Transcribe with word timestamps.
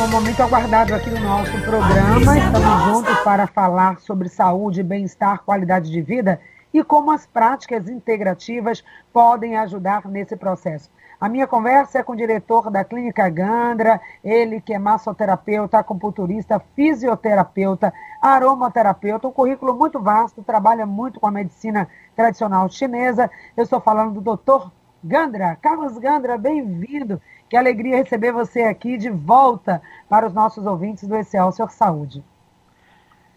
próximo 0.00 0.08
momento 0.08 0.42
aguardado 0.42 0.94
aqui 0.94 1.10
no 1.10 1.20
nosso 1.20 1.52
programa. 1.62 2.38
Estamos 2.38 2.84
juntos 2.84 3.18
para 3.20 3.46
falar 3.46 4.00
sobre 4.00 4.30
saúde, 4.30 4.82
bem-estar, 4.82 5.42
qualidade 5.42 5.90
de 5.90 6.00
vida 6.00 6.40
e 6.72 6.82
como 6.82 7.10
as 7.10 7.26
práticas 7.26 7.86
integrativas 7.86 8.82
podem 9.12 9.58
ajudar 9.58 10.08
nesse 10.08 10.36
processo. 10.36 10.90
A 11.20 11.28
minha 11.28 11.46
conversa 11.46 11.98
é 11.98 12.02
com 12.02 12.12
o 12.12 12.16
diretor 12.16 12.70
da 12.70 12.82
Clínica 12.82 13.28
Gandra, 13.28 14.00
ele 14.24 14.58
que 14.62 14.72
é 14.72 14.78
massoterapeuta, 14.78 15.78
acupunturista, 15.78 16.62
fisioterapeuta, 16.74 17.92
aromaterapeuta, 18.22 19.28
um 19.28 19.32
currículo 19.32 19.74
muito 19.74 20.00
vasto, 20.00 20.42
trabalha 20.42 20.86
muito 20.86 21.20
com 21.20 21.26
a 21.26 21.30
medicina 21.30 21.86
tradicional 22.16 22.70
chinesa. 22.70 23.30
Eu 23.54 23.64
estou 23.64 23.80
falando 23.80 24.14
do 24.14 24.22
doutor 24.22 24.72
Gandra. 25.02 25.56
Carlos 25.60 25.98
Gandra, 25.98 26.38
bem-vindo. 26.38 27.20
Que 27.50 27.56
alegria 27.56 27.96
receber 27.96 28.30
você 28.30 28.62
aqui 28.62 28.96
de 28.96 29.10
volta 29.10 29.82
para 30.08 30.24
os 30.24 30.32
nossos 30.32 30.64
ouvintes 30.64 31.08
do 31.08 31.16
Excelsior 31.16 31.68
Saúde. 31.72 32.22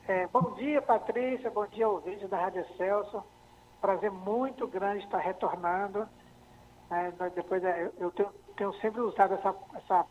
É, 0.08 0.28
bom 0.28 0.54
dia, 0.54 0.84
Patrícia. 0.84 1.50
Bom 1.50 1.66
dia, 1.66 1.90
ouvintes 1.90 2.30
da 2.30 2.38
Rádio 2.38 2.62
Excelsior. 2.62 3.24
Prazer 3.82 4.12
muito 4.12 4.68
grande 4.68 5.04
estar 5.04 5.18
retornando. 5.18 6.08
É, 6.92 7.12
depois 7.32 7.64
é, 7.64 7.90
eu 7.98 8.12
tenho, 8.12 8.30
tenho, 8.56 8.72
sempre 8.76 9.02
usado 9.02 9.34
essa, 9.34 9.56
essa 9.74 10.06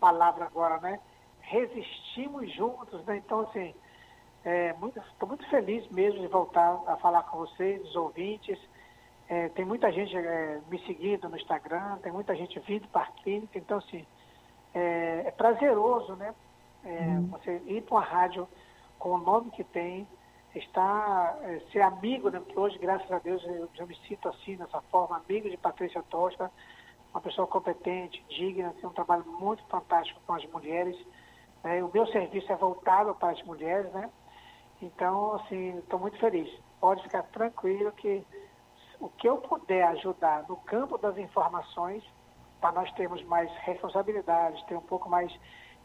palavra 0.00 0.46
agora, 0.46 0.80
né? 0.80 0.98
Resistimos 1.38 2.52
juntos, 2.56 3.04
né? 3.04 3.18
Então, 3.18 3.42
assim, 3.42 3.72
estou 4.38 4.52
é, 4.52 4.72
muito, 4.72 5.00
muito 5.28 5.48
feliz 5.48 5.88
mesmo 5.92 6.20
de 6.20 6.26
voltar 6.26 6.82
a 6.88 6.96
falar 6.96 7.22
com 7.22 7.38
vocês, 7.38 7.80
os 7.82 7.94
ouvintes. 7.94 8.58
É, 9.28 9.48
tem 9.50 9.64
muita 9.64 9.90
gente 9.90 10.16
é, 10.16 10.60
me 10.68 10.78
seguindo 10.86 11.28
no 11.28 11.36
Instagram, 11.36 11.98
tem 12.02 12.12
muita 12.12 12.34
gente 12.36 12.58
vindo 12.60 12.86
para 12.88 13.02
a 13.02 13.12
clínica, 13.22 13.58
então 13.58 13.78
assim, 13.78 14.04
é, 14.74 15.22
é 15.26 15.30
prazeroso, 15.30 16.14
né? 16.16 16.34
Hum. 16.84 17.28
Você 17.28 17.62
ir 17.66 17.82
para 17.82 17.94
uma 17.94 18.04
rádio 18.04 18.46
com 18.98 19.12
o 19.12 19.18
nome 19.18 19.50
que 19.50 19.64
tem, 19.64 20.06
estar, 20.54 21.38
é, 21.42 21.60
ser 21.72 21.80
amigo, 21.80 22.28
né? 22.28 22.38
Porque 22.38 22.58
hoje, 22.58 22.78
graças 22.78 23.10
a 23.10 23.18
Deus, 23.18 23.42
eu 23.44 23.68
já 23.74 23.86
me 23.86 23.96
sinto 24.06 24.28
assim, 24.28 24.56
dessa 24.56 24.80
forma, 24.82 25.16
amigo 25.16 25.48
de 25.48 25.56
Patrícia 25.56 26.02
Tosca, 26.10 26.50
uma 27.12 27.20
pessoa 27.20 27.46
competente, 27.46 28.24
digna, 28.28 28.74
tem 28.80 28.88
um 28.88 28.92
trabalho 28.92 29.24
muito 29.26 29.64
fantástico 29.66 30.20
com 30.26 30.34
as 30.34 30.44
mulheres. 30.46 30.96
Né? 31.62 31.82
O 31.82 31.90
meu 31.92 32.06
serviço 32.08 32.50
é 32.52 32.56
voltado 32.56 33.14
para 33.14 33.30
as 33.30 33.42
mulheres, 33.44 33.90
né? 33.92 34.10
Então, 34.82 35.34
assim, 35.34 35.78
estou 35.78 35.98
muito 35.98 36.18
feliz. 36.18 36.52
Pode 36.80 37.02
ficar 37.04 37.22
tranquilo 37.24 37.92
que 37.92 38.24
o 39.04 39.10
que 39.18 39.28
eu 39.28 39.36
puder 39.36 39.86
ajudar 39.88 40.46
no 40.48 40.56
campo 40.56 40.96
das 40.96 41.18
informações, 41.18 42.02
para 42.58 42.72
nós 42.72 42.90
termos 42.92 43.22
mais 43.24 43.50
responsabilidades, 43.58 44.62
ter 44.62 44.74
um 44.74 44.80
pouco 44.80 45.10
mais 45.10 45.30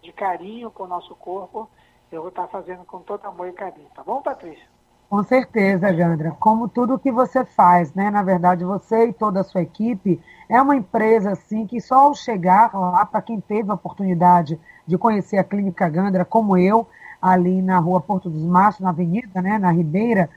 de 0.02 0.14
carinho 0.14 0.72
com 0.72 0.84
o 0.84 0.88
nosso 0.88 1.14
corpo, 1.16 1.70
eu 2.10 2.22
vou 2.22 2.30
estar 2.30 2.48
fazendo 2.48 2.86
com 2.86 3.00
todo 3.00 3.26
amor 3.26 3.50
e 3.50 3.52
carinho. 3.52 3.90
Tá 3.94 4.02
bom, 4.04 4.22
Patrícia? 4.22 4.66
Com 5.10 5.22
certeza, 5.22 5.92
Gandra. 5.92 6.32
Como 6.40 6.70
tudo 6.70 6.98
que 6.98 7.12
você 7.12 7.44
faz, 7.44 7.94
né? 7.94 8.10
Na 8.10 8.24
verdade, 8.24 8.64
você 8.64 9.08
e 9.08 9.14
toda 9.14 9.42
a 9.42 9.44
sua 9.44 9.64
equipe 9.64 10.22
é 10.48 10.62
uma 10.62 10.78
empresa 10.78 11.32
assim 11.32 11.68
que 11.68 11.82
só 11.82 12.06
ao 12.06 12.16
chegar 12.16 12.74
lá, 12.74 13.06
para 13.06 13.22
quem 13.22 13.42
teve 13.42 13.70
a 13.70 13.74
oportunidade 13.74 14.58
de 14.88 14.98
conhecer 14.98 15.38
a 15.40 15.44
Clínica 15.44 15.90
Gandra, 15.90 16.24
como 16.24 16.58
eu, 16.58 16.88
ali 17.22 17.62
na 17.62 17.80
rua 17.80 18.00
Porto 18.00 18.30
dos 18.30 18.46
Machos, 18.46 18.80
na 18.80 18.92
Avenida, 18.92 19.42
né, 19.42 19.58
na 19.58 19.72
Ribeira, 19.72 20.30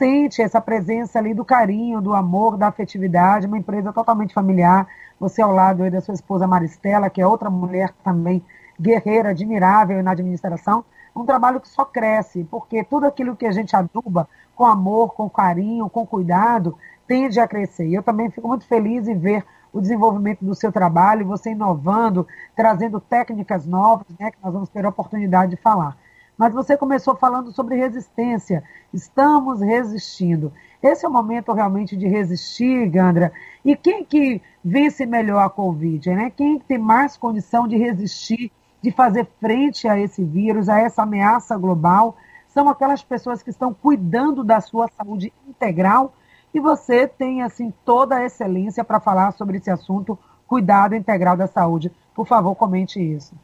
sente 0.00 0.40
essa 0.40 0.62
presença 0.62 1.18
ali 1.18 1.34
do 1.34 1.44
carinho, 1.44 2.00
do 2.00 2.14
amor, 2.14 2.56
da 2.56 2.68
afetividade, 2.68 3.46
uma 3.46 3.58
empresa 3.58 3.92
totalmente 3.92 4.32
familiar. 4.32 4.88
Você 5.20 5.42
ao 5.42 5.52
lado 5.52 5.82
aí 5.82 5.90
da 5.90 6.00
sua 6.00 6.14
esposa 6.14 6.46
Maristela, 6.46 7.10
que 7.10 7.20
é 7.20 7.26
outra 7.26 7.50
mulher 7.50 7.92
também 8.02 8.42
guerreira, 8.80 9.28
admirável 9.28 10.02
na 10.02 10.12
administração. 10.12 10.82
Um 11.14 11.26
trabalho 11.26 11.60
que 11.60 11.68
só 11.68 11.84
cresce, 11.84 12.44
porque 12.44 12.82
tudo 12.82 13.04
aquilo 13.04 13.36
que 13.36 13.44
a 13.44 13.52
gente 13.52 13.76
aduba 13.76 14.26
com 14.56 14.64
amor, 14.64 15.12
com 15.12 15.28
carinho, 15.28 15.90
com 15.90 16.06
cuidado, 16.06 16.78
tende 17.06 17.38
a 17.38 17.46
crescer. 17.46 17.86
E 17.86 17.94
eu 17.94 18.02
também 18.02 18.30
fico 18.30 18.48
muito 18.48 18.66
feliz 18.66 19.06
em 19.06 19.18
ver 19.18 19.44
o 19.70 19.82
desenvolvimento 19.82 20.42
do 20.42 20.54
seu 20.54 20.72
trabalho, 20.72 21.26
você 21.26 21.50
inovando, 21.50 22.26
trazendo 22.56 23.00
técnicas 23.00 23.66
novas, 23.66 24.06
né, 24.18 24.30
que 24.30 24.38
nós 24.42 24.54
vamos 24.54 24.70
ter 24.70 24.82
a 24.86 24.88
oportunidade 24.88 25.50
de 25.50 25.56
falar. 25.60 25.94
Mas 26.40 26.54
você 26.54 26.74
começou 26.74 27.14
falando 27.14 27.52
sobre 27.52 27.76
resistência. 27.76 28.64
Estamos 28.94 29.60
resistindo. 29.60 30.50
Esse 30.82 31.04
é 31.04 31.08
o 31.08 31.12
momento 31.12 31.52
realmente 31.52 31.94
de 31.94 32.08
resistir, 32.08 32.88
Gandra. 32.88 33.30
E 33.62 33.76
quem 33.76 34.02
que 34.02 34.40
vence 34.64 35.04
melhor 35.04 35.44
a 35.44 35.50
Covid? 35.50 36.08
Né? 36.08 36.32
Quem 36.34 36.58
tem 36.58 36.78
mais 36.78 37.14
condição 37.14 37.68
de 37.68 37.76
resistir, 37.76 38.50
de 38.80 38.90
fazer 38.90 39.28
frente 39.38 39.86
a 39.86 40.00
esse 40.00 40.24
vírus, 40.24 40.70
a 40.70 40.78
essa 40.78 41.02
ameaça 41.02 41.58
global? 41.58 42.16
São 42.48 42.70
aquelas 42.70 43.02
pessoas 43.02 43.42
que 43.42 43.50
estão 43.50 43.74
cuidando 43.74 44.42
da 44.42 44.62
sua 44.62 44.88
saúde 44.88 45.30
integral. 45.46 46.14
E 46.54 46.58
você 46.58 47.06
tem, 47.06 47.42
assim, 47.42 47.70
toda 47.84 48.16
a 48.16 48.24
excelência 48.24 48.82
para 48.82 48.98
falar 48.98 49.32
sobre 49.32 49.58
esse 49.58 49.70
assunto, 49.70 50.18
cuidado 50.46 50.94
integral 50.94 51.36
da 51.36 51.46
saúde. 51.46 51.92
Por 52.14 52.26
favor, 52.26 52.54
comente 52.54 52.98
isso. 52.98 53.34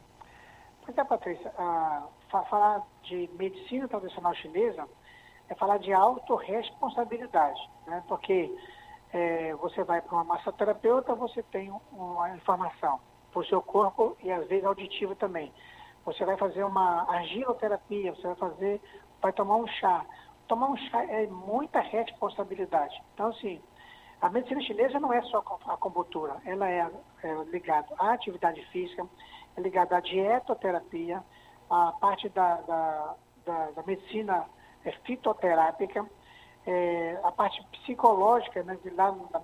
Pois 0.83 0.97
é, 0.97 1.03
Patrícia. 1.03 1.53
Falar 2.45 2.83
de 3.03 3.29
medicina 3.37 3.87
tradicional 3.87 4.33
chinesa 4.35 4.87
é 5.49 5.55
falar 5.55 5.77
de 5.77 5.93
autorresponsabilidade, 5.93 7.59
né? 7.85 8.03
porque 8.07 8.53
é, 9.13 9.53
você 9.55 9.83
vai 9.83 10.01
para 10.01 10.15
uma 10.15 10.23
massoterapeuta, 10.23 11.15
você 11.15 11.41
tem 11.43 11.71
uma 11.91 12.35
informação 12.35 12.99
para 13.31 13.39
o 13.41 13.45
seu 13.45 13.61
corpo 13.61 14.17
e 14.21 14.31
às 14.31 14.47
vezes 14.47 14.65
auditiva 14.65 15.15
também. 15.15 15.51
Você 16.05 16.25
vai 16.25 16.37
fazer 16.37 16.63
uma 16.63 17.09
argiloterapia, 17.09 18.13
você 18.13 18.27
vai 18.27 18.35
fazer, 18.35 18.81
vai 19.21 19.33
tomar 19.33 19.57
um 19.57 19.67
chá. 19.67 20.05
Tomar 20.47 20.69
um 20.69 20.77
chá 20.77 21.03
é 21.05 21.27
muita 21.27 21.79
responsabilidade. 21.79 23.01
Então, 23.13 23.27
assim, 23.27 23.61
a 24.21 24.29
medicina 24.29 24.61
chinesa 24.61 24.99
não 24.99 25.13
é 25.13 25.21
só 25.23 25.43
a 25.65 25.73
acupuntura, 25.73 26.37
ela 26.45 26.67
é, 26.69 26.89
é 27.23 27.33
ligada 27.51 27.87
à 27.99 28.13
atividade 28.13 28.63
física, 28.67 29.05
é 29.55 29.61
ligada 29.61 29.97
à 29.97 29.99
dietoterapia, 29.99 31.23
a 31.69 31.91
parte 31.93 32.29
da, 32.29 32.55
da, 32.61 33.15
da, 33.45 33.71
da 33.71 33.83
medicina 33.83 34.45
é, 34.85 34.91
fitoterápica, 35.03 36.05
é, 36.65 37.19
a 37.23 37.31
parte 37.31 37.63
psicológica, 37.71 38.63
né, 38.63 38.77
de 38.83 38.89
lá 38.91 39.11
na, 39.11 39.41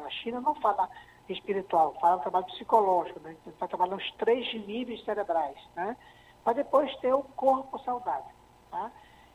na 0.00 0.10
China 0.10 0.40
não 0.40 0.54
fala 0.56 0.88
espiritual, 1.28 1.94
fala 2.00 2.20
trabalho 2.20 2.46
psicológico, 2.46 3.20
né, 3.20 3.36
vai 3.44 3.54
então, 3.54 3.68
trabalhar 3.68 3.96
os 3.96 4.10
três 4.12 4.52
níveis 4.66 5.04
cerebrais, 5.04 5.58
né, 5.74 5.96
para 6.42 6.54
depois 6.54 6.94
ter 6.96 7.12
o 7.12 7.22
corpo 7.22 7.78
saudável. 7.80 8.34
Tá? 8.70 8.90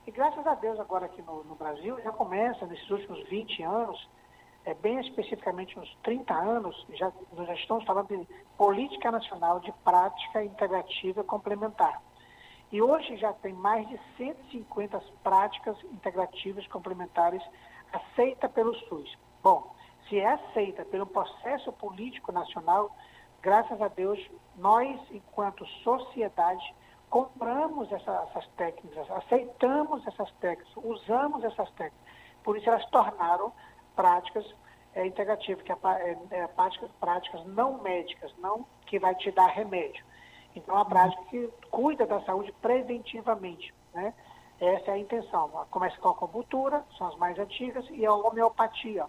E 0.05 0.11
graças 0.11 0.45
a 0.45 0.55
Deus 0.55 0.79
agora 0.79 1.05
aqui 1.05 1.21
no, 1.21 1.43
no 1.43 1.55
Brasil 1.55 1.99
já 2.01 2.11
começa, 2.11 2.65
nesses 2.65 2.89
últimos 2.89 3.27
20 3.29 3.63
anos, 3.63 4.09
é, 4.65 4.73
bem 4.73 4.99
especificamente 4.99 5.77
uns 5.79 5.95
30 6.03 6.33
anos, 6.33 6.85
já, 6.93 7.11
nós 7.33 7.47
já 7.47 7.53
estamos 7.55 7.85
falando 7.85 8.07
de 8.07 8.27
política 8.57 9.11
nacional 9.11 9.59
de 9.59 9.71
prática 9.83 10.43
integrativa 10.43 11.23
complementar. 11.23 12.01
E 12.71 12.81
hoje 12.81 13.17
já 13.17 13.33
tem 13.33 13.53
mais 13.53 13.87
de 13.89 13.99
150 14.17 15.01
práticas 15.23 15.75
integrativas 15.85 16.67
complementares 16.67 17.41
aceitas 17.91 18.51
pelo 18.51 18.75
SUS. 18.87 19.17
Bom, 19.41 19.73
se 20.07 20.19
é 20.19 20.33
aceita 20.33 20.85
pelo 20.85 21.05
processo 21.05 21.71
político 21.73 22.31
nacional, 22.31 22.95
graças 23.41 23.81
a 23.81 23.87
Deus, 23.87 24.19
nós, 24.55 24.99
enquanto 25.11 25.65
sociedade, 25.83 26.75
compramos 27.09 27.91
essa, 27.91 28.27
essas 28.29 28.47
técnicas, 28.49 29.09
aceitamos 29.11 30.05
essas 30.05 30.31
técnicas, 30.33 30.71
usamos 30.77 31.43
essas 31.43 31.69
técnicas. 31.71 32.13
Por 32.43 32.55
isso 32.57 32.69
elas 32.69 32.85
tornaram 32.89 33.51
práticas 33.95 34.45
é, 34.93 35.05
integrativas, 35.05 35.63
que 35.63 35.71
é, 35.71 35.75
é, 36.31 36.47
práticas, 36.47 36.89
práticas 36.99 37.45
não 37.47 37.81
médicas, 37.81 38.31
não 38.37 38.65
que 38.85 38.99
vai 38.99 39.15
te 39.15 39.31
dar 39.31 39.47
remédio. 39.47 40.03
Então, 40.55 40.75
uma 40.75 40.85
prática 40.85 41.21
que 41.29 41.49
cuida 41.69 42.05
da 42.05 42.21
saúde 42.21 42.53
preventivamente. 42.61 43.73
Né? 43.93 44.13
Essa 44.59 44.91
é 44.91 44.93
a 44.95 44.97
intenção. 44.97 45.49
Começa 45.71 45.97
com 45.97 46.09
a 46.09 46.11
acupuntura, 46.11 46.83
são 46.97 47.07
as 47.07 47.15
mais 47.17 47.37
antigas, 47.39 47.85
e 47.91 48.05
a 48.05 48.13
homeopatia. 48.13 49.05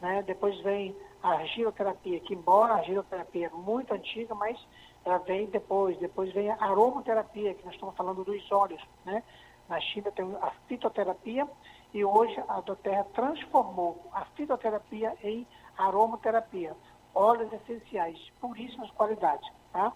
Né? 0.00 0.22
Depois 0.22 0.58
vem 0.62 0.96
a 1.22 1.32
argiloterapia, 1.32 2.20
que 2.20 2.34
embora 2.34 2.74
a 2.74 2.76
argiloterapia 2.78 3.46
é 3.46 3.50
muito 3.50 3.92
antiga, 3.92 4.34
mas 4.34 4.58
ela 5.04 5.18
vem 5.18 5.46
depois. 5.46 5.98
Depois 5.98 6.32
vem 6.32 6.50
a 6.50 6.56
aromaterapia, 6.56 7.54
que 7.54 7.64
nós 7.64 7.74
estamos 7.74 7.96
falando 7.96 8.24
dos 8.24 8.50
óleos. 8.50 8.82
Né? 9.04 9.22
Na 9.68 9.80
China 9.80 10.10
tem 10.12 10.24
a 10.40 10.50
fitoterapia 10.66 11.46
e 11.92 12.04
hoje 12.04 12.42
a 12.48 12.60
Doterra 12.60 13.04
transformou 13.12 14.04
a 14.12 14.24
fitoterapia 14.36 15.14
em 15.22 15.46
aromaterapia. 15.76 16.74
Óleos 17.14 17.52
essenciais, 17.52 18.18
puríssimas 18.40 18.90
qualidades. 18.92 19.48
Tá? 19.72 19.92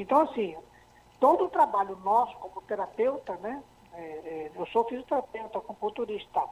Então, 0.00 0.22
assim, 0.22 0.56
todo 1.20 1.44
o 1.44 1.50
trabalho 1.50 1.94
nosso 1.96 2.34
como 2.38 2.62
terapeuta, 2.62 3.36
né? 3.36 3.62
É, 3.92 4.00
é, 4.00 4.50
eu 4.54 4.66
sou 4.68 4.84
fisioterapeuta, 4.84 5.58
acupunturista, 5.58 6.42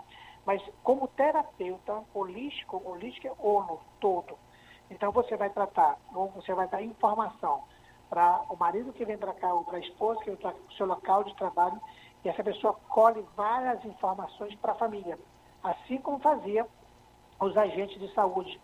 mas 0.44 0.62
como 0.82 1.08
terapeuta 1.08 2.04
holístico, 2.12 2.82
holístico 2.84 3.26
é 3.26 3.32
ono 3.38 3.80
todo. 4.00 4.36
Então 4.90 5.12
você 5.12 5.34
vai 5.34 5.48
tratar, 5.48 5.96
ou 6.14 6.28
você 6.28 6.52
vai 6.52 6.68
dar 6.68 6.82
informação 6.82 7.64
para 8.10 8.42
o 8.50 8.56
marido 8.56 8.92
que 8.92 9.04
vem 9.06 9.16
para 9.16 9.32
cá 9.32 9.54
ou 9.54 9.64
para 9.64 9.78
a 9.78 9.80
esposa 9.80 10.20
que 10.20 10.30
vem 10.30 10.36
para 10.36 10.54
o 10.54 10.72
seu 10.72 10.84
local 10.84 11.24
de 11.24 11.34
trabalho 11.36 11.80
e 12.22 12.28
essa 12.28 12.44
pessoa 12.44 12.74
colhe 12.90 13.24
várias 13.34 13.82
informações 13.86 14.54
para 14.56 14.72
a 14.72 14.76
família, 14.76 15.18
assim 15.62 15.96
como 15.98 16.18
fazia 16.18 16.66
os 17.40 17.56
agentes 17.56 17.98
de 17.98 18.12
saúde 18.12 18.60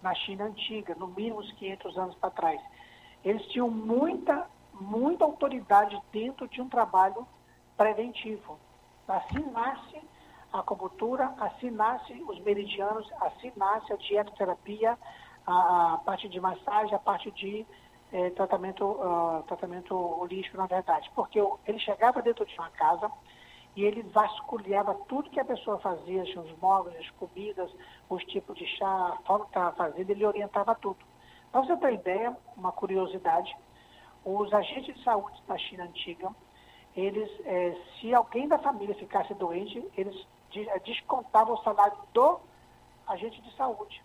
na 0.00 0.14
China 0.14 0.44
antiga, 0.44 0.94
no 0.94 1.08
mínimo 1.08 1.40
uns 1.40 1.50
500 1.52 1.98
anos 1.98 2.14
para 2.16 2.30
trás. 2.30 2.60
Eles 3.24 3.44
tinham 3.46 3.70
muita, 3.70 4.46
muita 4.72 5.24
autoridade 5.24 6.00
dentro 6.12 6.48
de 6.48 6.60
um 6.60 6.68
trabalho 6.68 7.26
preventivo. 7.76 8.58
Assim 9.06 9.40
nasce 9.50 10.00
a 10.52 10.60
acupuntura, 10.60 11.34
assim 11.38 11.70
nasce 11.70 12.12
os 12.28 12.38
meridianos, 12.40 13.10
assim 13.20 13.52
nasce 13.56 13.92
a 13.92 13.96
dietoterapia, 13.96 14.98
a, 15.46 15.94
a 15.94 15.98
parte 15.98 16.28
de 16.28 16.40
massagem, 16.40 16.94
a 16.94 16.98
parte 16.98 17.30
de 17.32 17.66
é, 18.12 18.30
tratamento, 18.30 18.84
uh, 18.84 19.42
tratamento 19.46 19.94
holístico, 19.94 20.56
na 20.56 20.66
verdade. 20.66 21.10
Porque 21.14 21.40
ele 21.66 21.78
chegava 21.78 22.22
dentro 22.22 22.44
de 22.44 22.54
uma 22.58 22.70
casa 22.70 23.10
e 23.76 23.84
ele 23.84 24.02
vasculhava 24.02 24.94
tudo 25.08 25.30
que 25.30 25.38
a 25.38 25.44
pessoa 25.44 25.78
fazia, 25.78 26.22
os 26.22 26.58
móveis, 26.58 26.96
as 26.98 27.10
comidas, 27.10 27.70
os 28.08 28.24
tipos 28.24 28.56
de 28.56 28.66
chá, 28.66 28.86
a 28.86 29.16
forma 29.26 29.44
que 29.44 29.50
estava 29.50 29.76
fazendo, 29.76 30.10
ele 30.10 30.26
orientava 30.26 30.74
tudo. 30.74 30.98
Para 31.58 31.66
você 31.66 31.76
ter 31.78 31.94
ideia, 31.94 32.36
uma 32.56 32.70
curiosidade, 32.70 33.52
os 34.24 34.54
agentes 34.54 34.94
de 34.94 35.02
saúde 35.02 35.42
da 35.48 35.58
China 35.58 35.82
antiga, 35.82 36.30
eles, 36.94 37.28
é, 37.44 37.76
se 37.98 38.14
alguém 38.14 38.46
da 38.46 38.60
família 38.60 38.94
ficasse 38.94 39.34
doente, 39.34 39.84
eles 39.96 40.14
descontavam 40.84 41.54
o 41.54 41.62
salário 41.64 41.98
do 42.14 42.38
agente 43.08 43.42
de 43.42 43.52
saúde 43.56 44.00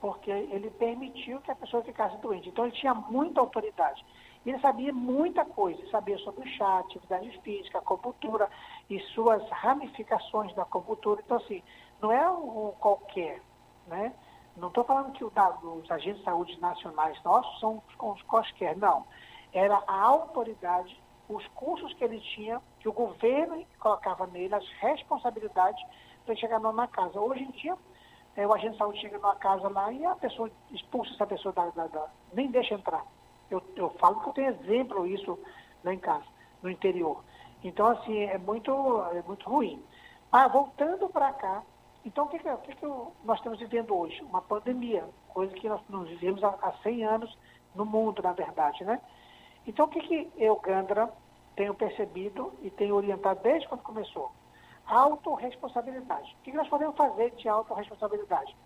porque 0.00 0.32
ele 0.32 0.68
permitiu 0.70 1.40
que 1.42 1.52
a 1.52 1.54
pessoa 1.54 1.84
ficasse 1.84 2.16
doente. 2.16 2.48
Então 2.48 2.64
ele 2.64 2.74
tinha 2.74 2.92
muita 2.92 3.38
autoridade. 3.40 4.04
Ele 4.44 4.58
sabia 4.58 4.92
muita 4.92 5.44
coisa, 5.44 5.80
sabia 5.88 6.18
sobre 6.18 6.42
o 6.42 6.52
chá, 6.54 6.80
atividade 6.80 7.30
física, 7.42 7.78
acupuntura 7.78 8.50
e 8.90 8.98
suas 9.14 9.48
ramificações 9.50 10.52
da 10.56 10.62
acupuntura. 10.62 11.22
Então, 11.24 11.36
assim, 11.36 11.62
não 12.00 12.10
é 12.10 12.28
um 12.28 12.72
qualquer, 12.80 13.40
né? 13.86 14.12
Não 14.56 14.68
estou 14.68 14.84
falando 14.84 15.12
que 15.12 15.24
os 15.24 15.90
agentes 15.90 16.18
de 16.18 16.24
saúde 16.24 16.60
nacionais 16.60 17.20
nossos 17.24 17.58
são 17.58 17.82
os 18.00 18.22
quaisquer, 18.22 18.76
não. 18.76 19.06
Era 19.52 19.82
a 19.86 20.00
autoridade, 20.02 21.00
os 21.28 21.46
cursos 21.48 21.92
que 21.94 22.04
ele 22.04 22.20
tinha, 22.20 22.60
que 22.80 22.88
o 22.88 22.92
governo 22.92 23.64
colocava 23.78 24.26
nele, 24.26 24.54
as 24.54 24.68
responsabilidades 24.80 25.82
para 26.24 26.36
chegar 26.36 26.60
na 26.60 26.86
casa. 26.86 27.18
Hoje 27.18 27.42
em 27.42 27.50
dia, 27.50 27.76
é, 28.36 28.46
o 28.46 28.52
agente 28.52 28.72
de 28.72 28.78
saúde 28.78 29.00
chega 29.00 29.18
numa 29.18 29.36
casa 29.36 29.68
lá 29.68 29.92
e 29.92 30.04
a 30.04 30.14
pessoa 30.16 30.50
expulsa 30.70 31.12
essa 31.14 31.26
pessoa 31.26 31.52
da, 31.52 31.70
da, 31.70 31.86
da 31.86 32.08
nem 32.32 32.50
deixa 32.50 32.74
entrar. 32.74 33.04
Eu, 33.50 33.62
eu 33.76 33.90
falo 33.98 34.20
que 34.20 34.28
eu 34.28 34.32
tenho 34.32 34.50
exemplo 34.50 35.06
isso 35.06 35.38
lá 35.84 35.92
em 35.92 35.98
casa, 35.98 36.24
no 36.62 36.70
interior. 36.70 37.22
Então, 37.62 37.86
assim, 37.88 38.18
é 38.18 38.38
muito, 38.38 38.72
é 39.12 39.22
muito 39.22 39.48
ruim. 39.48 39.82
Ah, 40.30 40.48
voltando 40.48 41.08
para 41.08 41.32
cá, 41.32 41.62
então 42.04 42.24
o 42.24 42.28
que, 42.28 42.38
que, 42.38 42.48
o 42.48 42.58
que, 42.58 42.74
que 42.74 42.86
nós 42.86 43.38
estamos 43.38 43.58
vivendo 43.58 43.96
hoje? 43.96 44.22
Uma 44.22 44.42
pandemia, 44.42 45.08
coisa 45.28 45.52
que 45.54 45.68
nós 45.68 45.80
não 45.88 46.04
vivemos 46.04 46.42
há, 46.42 46.48
há 46.62 46.72
100 46.82 47.04
anos 47.04 47.38
no 47.74 47.84
mundo, 47.84 48.22
na 48.22 48.32
verdade, 48.32 48.84
né? 48.84 49.00
Então, 49.66 49.86
o 49.86 49.88
que, 49.88 50.00
que 50.00 50.32
eu, 50.36 50.56
Gandra, 50.56 51.12
tenho 51.54 51.74
percebido 51.74 52.52
e 52.62 52.70
tenho 52.70 52.96
orientado 52.96 53.40
desde 53.42 53.68
quando 53.68 53.82
começou? 53.82 54.32
autorresponsabilidade. 54.86 56.36
O 56.40 56.42
que 56.42 56.52
nós 56.52 56.68
podemos 56.68 56.96
fazer 56.96 57.30
de 57.32 57.48
autorresponsabilidade? 57.48 58.56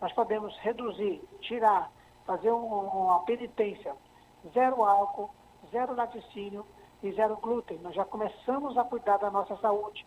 Nós 0.00 0.12
podemos 0.12 0.56
reduzir, 0.58 1.22
tirar, 1.40 1.90
fazer 2.26 2.50
uma 2.50 3.20
penitência, 3.20 3.94
zero 4.52 4.84
álcool, 4.84 5.30
zero 5.70 5.94
laticínio 5.94 6.66
e 7.02 7.12
zero 7.12 7.36
glúten. 7.36 7.78
Nós 7.78 7.94
já 7.94 8.04
começamos 8.04 8.76
a 8.76 8.84
cuidar 8.84 9.18
da 9.18 9.30
nossa 9.30 9.56
saúde, 9.56 10.06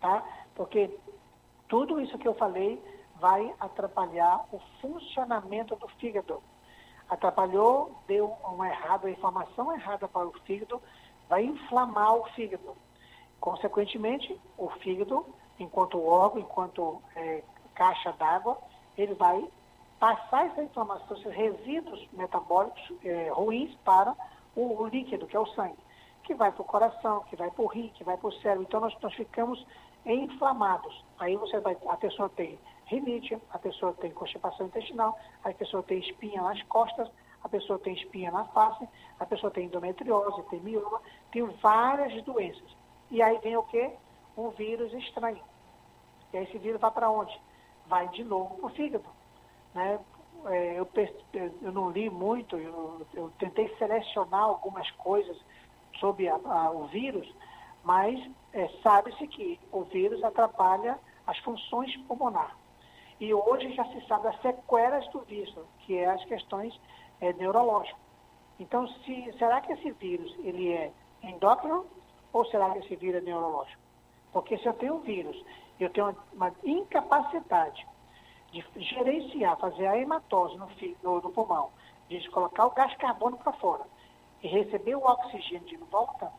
tá? 0.00 0.24
Porque 0.54 0.96
tudo 1.72 1.98
isso 1.98 2.18
que 2.18 2.28
eu 2.28 2.34
falei 2.34 2.78
vai 3.18 3.50
atrapalhar 3.58 4.44
o 4.52 4.60
funcionamento 4.82 5.74
do 5.76 5.88
fígado. 5.88 6.42
Atrapalhou, 7.08 7.96
deu 8.06 8.36
uma 8.44 8.68
errada, 8.68 9.06
uma 9.06 9.10
informação 9.10 9.72
errada 9.72 10.06
para 10.06 10.28
o 10.28 10.32
fígado, 10.40 10.82
vai 11.30 11.46
inflamar 11.46 12.14
o 12.14 12.24
fígado. 12.32 12.76
Consequentemente, 13.40 14.38
o 14.58 14.68
fígado, 14.68 15.24
enquanto 15.58 15.98
órgão, 16.04 16.42
enquanto 16.42 17.00
é, 17.16 17.42
caixa 17.74 18.12
d'água, 18.12 18.58
ele 18.98 19.14
vai 19.14 19.42
passar 19.98 20.48
essa 20.48 20.62
inflamação, 20.62 21.16
esses 21.16 21.32
resíduos 21.32 22.06
metabólicos 22.12 22.82
é, 23.02 23.30
ruins 23.30 23.74
para 23.76 24.14
o, 24.54 24.82
o, 24.82 24.86
líquido, 24.88 25.26
que 25.26 25.36
é 25.36 25.40
o 25.40 25.46
sangue, 25.54 25.78
que 26.24 26.34
vai 26.34 26.52
para 26.52 26.60
o 26.60 26.66
coração, 26.66 27.24
que 27.30 27.36
vai 27.36 27.50
para 27.50 27.64
o 27.64 27.66
rim, 27.66 27.90
que 27.94 28.04
vai 28.04 28.18
para 28.18 28.28
o 28.28 28.32
cérebro. 28.40 28.64
Então, 28.64 28.78
nós, 28.78 28.94
nós 29.00 29.14
ficamos 29.14 29.66
inflamados. 30.04 31.04
Aí 31.18 31.36
você 31.36 31.60
vai, 31.60 31.76
a 31.88 31.96
pessoa 31.96 32.28
tem 32.30 32.58
rinite, 32.86 33.38
a 33.50 33.58
pessoa 33.58 33.92
tem 33.94 34.10
constipação 34.10 34.66
intestinal, 34.66 35.18
a 35.44 35.52
pessoa 35.52 35.82
tem 35.82 35.98
espinha 35.98 36.42
nas 36.42 36.62
costas, 36.64 37.08
a 37.42 37.48
pessoa 37.48 37.78
tem 37.78 37.94
espinha 37.94 38.30
na 38.30 38.44
face, 38.46 38.88
a 39.18 39.26
pessoa 39.26 39.50
tem 39.50 39.66
endometriose, 39.66 40.42
tem 40.44 40.60
mioma, 40.60 41.00
tem 41.30 41.44
várias 41.62 42.22
doenças. 42.24 42.76
E 43.10 43.20
aí 43.22 43.38
vem 43.38 43.56
o 43.56 43.62
quê? 43.64 43.90
Um 44.36 44.50
vírus 44.50 44.92
estranho. 44.94 45.42
E 46.32 46.38
aí 46.38 46.44
esse 46.44 46.58
vírus 46.58 46.80
vai 46.80 46.90
para 46.90 47.10
onde? 47.10 47.38
Vai 47.86 48.08
de 48.08 48.24
novo 48.24 48.56
para 48.56 48.66
o 48.66 48.70
fígado. 48.70 49.04
Né? 49.74 49.98
É, 50.46 50.78
eu, 50.78 50.88
eu, 51.62 51.72
não 51.72 51.90
li 51.90 52.10
muito, 52.10 52.56
eu, 52.56 53.06
eu, 53.14 53.30
tentei 53.38 53.68
selecionar 53.76 54.42
algumas 54.42 54.90
coisas 54.92 55.36
sobre 56.00 56.28
a, 56.28 56.34
a, 56.34 56.70
o 56.70 56.86
vírus, 56.86 57.32
mas 57.84 58.20
é, 58.52 58.68
sabe-se 58.82 59.26
que 59.26 59.58
o 59.70 59.82
vírus 59.82 60.22
atrapalha 60.22 60.98
as 61.26 61.38
funções 61.38 61.96
pulmonares. 62.08 62.54
E 63.20 63.32
hoje 63.32 63.72
já 63.74 63.84
se 63.86 64.06
sabe 64.06 64.28
as 64.28 64.40
sequelas 64.40 65.06
do 65.08 65.20
vírus, 65.20 65.54
que 65.80 65.96
é 65.96 66.06
as 66.06 66.24
questões 66.24 66.78
é, 67.20 67.32
neurológicas. 67.34 68.00
Então, 68.58 68.86
se, 68.86 69.32
será 69.38 69.60
que 69.60 69.72
esse 69.72 69.90
vírus 69.92 70.34
ele 70.40 70.72
é 70.72 70.92
endócrino 71.22 71.86
ou 72.32 72.44
será 72.46 72.70
que 72.70 72.78
esse 72.78 72.96
vírus 72.96 73.22
é 73.22 73.24
neurológico? 73.24 73.80
Porque 74.32 74.58
se 74.58 74.66
eu 74.66 74.74
tenho 74.74 74.96
um 74.96 75.00
vírus, 75.00 75.40
eu 75.78 75.90
tenho 75.90 76.16
uma 76.32 76.52
incapacidade 76.64 77.86
de 78.50 78.64
gerenciar, 78.76 79.56
fazer 79.58 79.86
a 79.86 79.98
hematose 79.98 80.56
no, 80.56 80.68
no, 81.02 81.20
no 81.20 81.32
pulmão, 81.32 81.70
de 82.08 82.28
colocar 82.30 82.66
o 82.66 82.70
gás 82.70 82.94
carbônico 82.96 83.42
para 83.42 83.52
fora 83.54 83.84
e 84.42 84.48
receber 84.48 84.94
o 84.94 85.04
oxigênio 85.04 85.66
de 85.66 85.76
volta, 85.76 86.30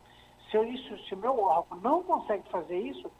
se, 0.53 0.57
eu, 0.57 0.63
isso, 0.65 0.97
se 1.05 1.15
o 1.15 1.17
meu 1.17 1.39
órgão 1.39 1.79
não 1.79 2.03
consegue 2.03 2.47
fazer 2.49 2.77
isso, 2.77 3.11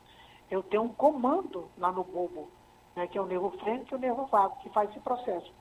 eu 0.51 0.61
tenho 0.61 0.83
um 0.83 0.89
comando 0.89 1.67
lá 1.79 1.91
no 1.91 2.03
bulbo, 2.03 2.47
né, 2.95 3.07
que 3.07 3.17
é 3.17 3.21
o 3.21 3.25
nervo 3.25 3.49
frênico 3.57 3.95
e 3.95 3.95
o 3.95 3.99
nervo 3.99 4.25
vago, 4.27 4.59
que 4.61 4.69
faz 4.69 4.87
esse 4.91 4.99
processo. 4.99 5.51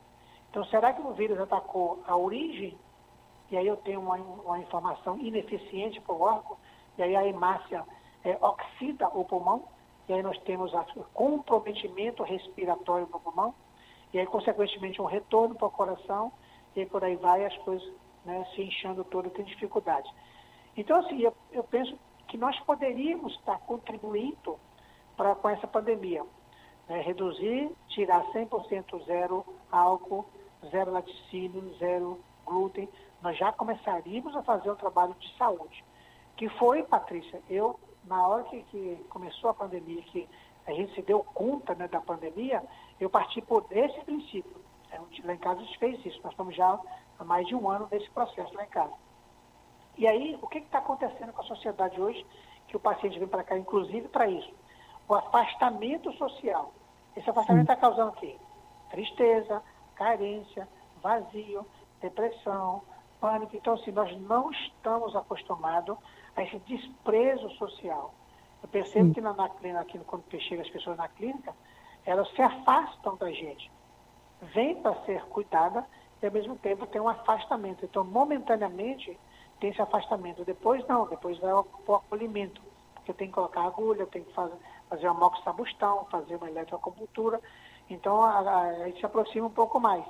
Então, 0.50 0.62
será 0.67 0.93
que 0.93 1.00
o 1.00 1.14
vírus 1.14 1.41
atacou 1.41 2.02
a 2.07 2.14
origem? 2.14 2.76
E 3.50 3.57
aí 3.57 3.67
eu 3.67 3.79
tenho 3.79 4.00
uma, 4.00 4.17
uma 4.17 4.59
informação 4.59 5.19
ineficiente 5.19 5.99
para 6.02 6.14
o 6.14 6.21
órgão? 6.21 6.59
e 6.99 7.02
aí 7.02 7.17
a 7.17 7.26
hemácia 7.26 7.87
é, 8.23 8.37
oxida 8.38 9.09
o 9.09 9.25
pulmão, 9.25 9.64
e 10.07 10.12
aí 10.12 10.23
nós 10.23 10.38
temos 10.43 10.75
o 10.75 11.05
comprometimento 11.14 12.23
respiratório 12.23 13.07
do 13.07 13.19
pulmão, 13.19 13.55
e 14.12 14.19
aí, 14.19 14.26
consequentemente, 14.26 15.00
um 15.00 15.07
retorno 15.07 15.55
para 15.55 15.69
o 15.69 15.71
coração, 15.71 16.31
e 16.76 16.85
por 16.85 17.02
aí 17.02 17.17
vai 17.17 17.47
as 17.47 17.57
coisas 17.59 17.91
né, 18.26 18.47
se 18.55 18.62
inchando 18.62 19.05
toda, 19.05 19.31
tem 19.31 19.43
dificuldade. 19.47 20.07
Então, 20.76 20.99
assim, 21.00 21.21
eu, 21.21 21.35
eu 21.50 21.64
penso 21.64 21.99
que 22.29 22.37
nós 22.37 22.59
poderíamos 22.61 23.33
estar 23.35 23.59
contribuindo 23.61 24.59
para 25.17 25.35
com 25.35 25.49
essa 25.49 25.67
pandemia. 25.67 26.25
Né, 26.88 27.00
reduzir, 27.00 27.71
tirar 27.88 28.25
100% 28.33 29.05
zero 29.05 29.45
álcool, 29.71 30.26
zero 30.71 30.91
laticínio, 30.91 31.75
zero 31.79 32.19
glúten. 32.45 32.88
Nós 33.23 33.37
já 33.37 33.52
começaríamos 33.52 34.35
a 34.35 34.43
fazer 34.43 34.71
um 34.71 34.76
trabalho 34.76 35.14
de 35.14 35.37
saúde 35.37 35.85
que 36.37 36.49
foi, 36.59 36.83
Patrícia, 36.83 37.41
eu, 37.49 37.79
na 38.05 38.26
hora 38.26 38.45
que, 38.45 38.62
que 38.64 39.05
começou 39.09 39.50
a 39.50 39.55
pandemia, 39.55 40.02
que 40.02 40.29
a 40.67 40.73
gente 40.73 40.95
se 40.95 41.02
deu 41.02 41.23
conta 41.23 41.75
né, 41.75 41.88
da 41.88 42.00
pandemia, 42.00 42.62
eu 42.99 43.11
parti 43.11 43.41
por 43.43 43.64
esse 43.71 44.00
princípio. 44.05 44.61
É, 44.91 44.99
lá 45.25 45.35
em 45.35 45.38
casa 45.38 45.61
a 45.61 45.64
gente 45.64 45.79
fez 45.79 46.05
isso, 46.05 46.21
nós 46.23 46.33
estamos 46.33 46.55
já 46.55 46.79
há 47.19 47.25
mais 47.25 47.47
de 47.47 47.55
um 47.55 47.71
ano 47.71 47.88
nesse 47.91 48.11
processo 48.11 48.52
lá 48.55 48.64
em 48.64 48.69
casa. 48.69 48.93
E 49.97 50.07
aí, 50.07 50.39
o 50.41 50.47
que 50.47 50.59
está 50.59 50.79
acontecendo 50.79 51.33
com 51.33 51.43
a 51.43 51.45
sociedade 51.45 52.01
hoje, 52.01 52.25
que 52.69 52.77
o 52.77 52.81
paciente 52.81 53.19
vem 53.19 53.29
para 53.29 53.45
cá, 53.45 53.57
inclusive 53.57 54.09
para 54.09 54.27
isso? 54.27 54.53
O 55.09 55.15
afastamento 55.15 56.13
social. 56.15 56.73
Esse 57.17 57.29
afastamento 57.29 57.71
está 57.71 57.77
causando 57.77 58.11
o 58.11 58.15
quê? 58.15 58.37
Tristeza, 58.91 59.63
carência, 59.95 60.67
vazio, 61.03 61.67
depressão, 62.01 62.83
pânico. 63.21 63.57
Então, 63.57 63.75
assim, 63.75 63.93
nós 63.93 64.19
não 64.23 64.51
estamos 64.51 65.15
acostumados 65.15 65.97
a 66.35 66.43
esse 66.43 66.59
desprezo 66.61 67.51
social. 67.51 68.15
Eu 68.63 68.69
percebo 68.69 69.09
Sim. 69.09 69.13
que 69.15 69.21
na, 69.21 69.33
na 69.35 69.49
clínica, 69.49 70.05
quando 70.07 70.25
chega 70.41 70.63
as 70.63 70.71
pessoas 70.71 70.97
na 70.97 71.09
clínica, 71.09 71.55
elas 72.07 72.29
se 72.31 72.41
afastam 72.41 73.17
da 73.17 73.31
gente. 73.31 73.71
Vêm 74.55 74.81
para 74.81 74.95
ser 75.05 75.23
cuidada 75.27 75.85
e 76.23 76.27
ao 76.27 76.33
mesmo 76.33 76.57
tempo 76.57 76.87
tem 76.87 77.01
um 77.01 77.09
afastamento. 77.09 77.85
Então, 77.85 78.05
momentaneamente, 78.05 79.19
tem 79.62 79.71
esse 79.71 79.81
afastamento. 79.81 80.45
Depois 80.45 80.85
não, 80.88 81.07
depois 81.07 81.38
vai 81.38 81.52
o 81.52 81.95
acolhimento, 81.95 82.61
porque 82.97 83.12
tem 83.12 83.28
que 83.28 83.35
colocar 83.35 83.62
agulha, 83.62 84.04
tem 84.09 84.25
que 84.25 84.33
fazer, 84.33 84.57
fazer 84.90 85.09
uma 85.09 85.21
moxabustão, 85.21 86.04
fazer 86.11 86.35
uma 86.35 86.50
eletroacupuntura. 86.50 87.40
Então, 87.88 88.21
a, 88.25 88.40
a, 88.40 88.61
a 88.61 88.87
gente 88.88 88.99
se 88.99 89.07
aproxima 89.07 89.47
um 89.47 89.52
pouco 89.52 89.78
mais. 89.78 90.04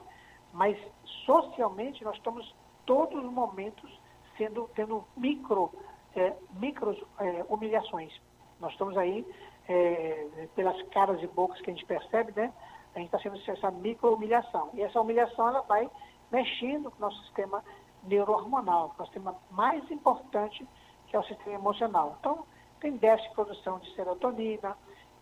Mas, 0.55 0.79
socialmente, 1.27 2.03
nós 2.03 2.17
estamos 2.17 2.55
todos 2.87 3.23
os 3.23 3.31
momentos 3.31 3.91
sendo, 4.39 4.71
tendo 4.75 5.05
micro, 5.19 5.71
é, 6.17 6.33
micros 6.55 6.99
é, 7.19 7.45
humilhações. 7.47 8.11
Nós 8.59 8.73
estamos 8.73 8.97
aí, 8.97 9.27
é, 9.69 10.49
pelas 10.55 10.81
caras 10.89 11.23
e 11.23 11.27
bocas 11.27 11.61
que 11.61 11.71
a 11.71 11.75
gente 11.75 11.85
percebe, 11.85 12.33
né? 12.35 12.51
A 12.95 12.99
gente 13.01 13.15
está 13.15 13.19
sendo 13.19 13.39
essa 13.47 13.71
micro 13.71 14.15
humilhação. 14.15 14.71
E 14.73 14.81
essa 14.81 14.99
humilhação, 14.99 15.49
ela 15.49 15.61
vai 15.61 15.91
mexendo 16.31 16.91
com 16.91 16.97
o 16.97 17.01
nosso 17.01 17.23
sistema 17.25 17.63
neurohormonal, 18.03 18.95
o 18.99 19.05
sistema 19.05 19.37
mais 19.51 19.89
importante, 19.91 20.67
que 21.07 21.17
é 21.17 21.19
o 21.19 21.25
sistema 21.25 21.55
emocional. 21.55 22.17
Então, 22.21 22.45
tem 22.81 22.97
déficit 22.97 23.29
de 23.29 23.35
produção 23.35 23.79
de 23.79 23.95
serotonina, 23.95 24.77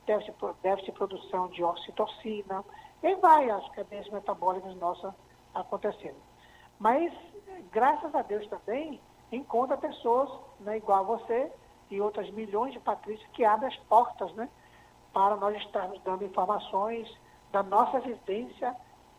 déficit, 0.07 0.87
de 0.87 0.93
produção 0.93 1.49
de 1.49 1.63
oxitocina, 1.63 2.65
e 3.03 3.15
vai 3.17 3.51
as 3.51 3.69
cadeias 3.71 4.09
metabólicas 4.09 4.75
nossas 4.77 5.13
acontecendo. 5.55 6.17
Mas, 6.79 7.13
graças 7.71 8.15
a 8.15 8.23
Deus 8.23 8.47
também, 8.49 9.01
encontra 9.31 9.77
pessoas 9.77 10.31
né, 10.61 10.79
igual 10.79 11.01
a 11.01 11.17
você 11.17 11.53
e 11.91 12.01
outras 12.01 12.31
milhões 12.31 12.73
de 12.73 12.81
patrícias 12.81 13.29
que 13.33 13.45
abrem 13.45 13.69
as 13.69 13.77
portas 13.85 14.33
né, 14.35 14.49
para 15.13 15.37
nós 15.37 15.57
estarmos 15.57 16.01
dando 16.03 16.25
informações 16.25 17.09
da 17.53 17.63
nossa 17.63 18.01
vivência 18.01 18.75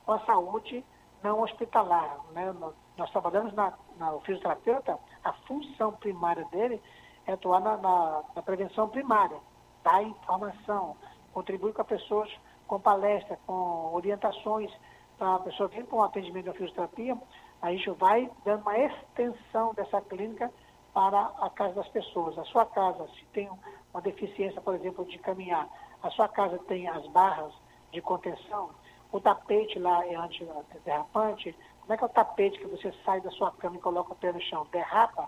com 0.06 0.14
a 0.14 0.20
saúde 0.26 0.84
não 1.24 1.42
hospitalar. 1.42 2.20
Né? 2.32 2.54
Nós 2.98 3.12
trabalhamos 3.12 3.54
na, 3.54 3.74
na, 3.98 4.14
o 4.14 4.22
fisioterapeuta, 4.22 4.98
a 5.24 5.34
função 5.48 5.94
primária 5.94 6.46
dele 6.46 6.82
é 7.26 7.34
atuar 7.34 7.62
na, 7.62 7.78
na, 7.78 8.24
na 8.36 8.42
prevenção 8.42 8.90
primária, 8.90 9.38
dar 9.84 10.04
informação, 10.04 10.96
contribuir 11.34 11.74
com 11.74 11.82
as 11.82 11.88
pessoas 11.88 12.30
com 12.68 12.80
palestra, 12.80 13.38
com 13.46 13.92
orientações 13.94 14.72
para 15.18 15.36
a 15.36 15.40
pessoa 15.40 15.68
vir 15.68 15.86
para 15.86 15.98
um 15.98 16.04
atendimento 16.04 16.46
da 16.46 16.54
fisioterapia, 16.54 17.18
a 17.62 17.72
gente 17.72 17.90
vai 17.92 18.32
dando 18.44 18.62
uma 18.62 18.78
extensão 18.78 19.74
dessa 19.74 20.02
clínica 20.02 20.52
para 20.94 21.32
a 21.40 21.50
casa 21.50 21.76
das 21.76 21.88
pessoas. 21.90 22.38
A 22.40 22.44
sua 22.46 22.66
casa, 22.66 23.08
se 23.10 23.26
tem 23.34 23.50
uma 23.94 24.02
deficiência, 24.02 24.60
por 24.62 24.74
exemplo, 24.74 25.06
de 25.06 25.20
caminhar, 25.20 25.68
a 26.02 26.10
sua 26.12 26.28
casa 26.28 26.58
tem 26.60 26.88
as 26.88 27.06
barras 27.08 27.54
de 27.92 28.02
contenção, 28.02 28.72
o 29.12 29.20
tapete 29.20 29.78
lá 29.80 30.06
é 30.06 30.16
antiderrapante, 30.16 31.56
como 31.82 31.94
é 31.94 31.98
que 31.98 32.04
é 32.04 32.08
o 32.08 32.10
tapete 32.10 32.60
que 32.60 32.68
você 32.68 32.94
sai 33.04 33.20
da 33.22 33.30
sua 33.32 33.52
cama 33.52 33.76
e 33.76 33.80
coloca 33.80 34.14
o 34.14 34.16
pé 34.16 34.32
no 34.32 34.42
chão? 34.42 34.66
Derrapa? 34.72 35.28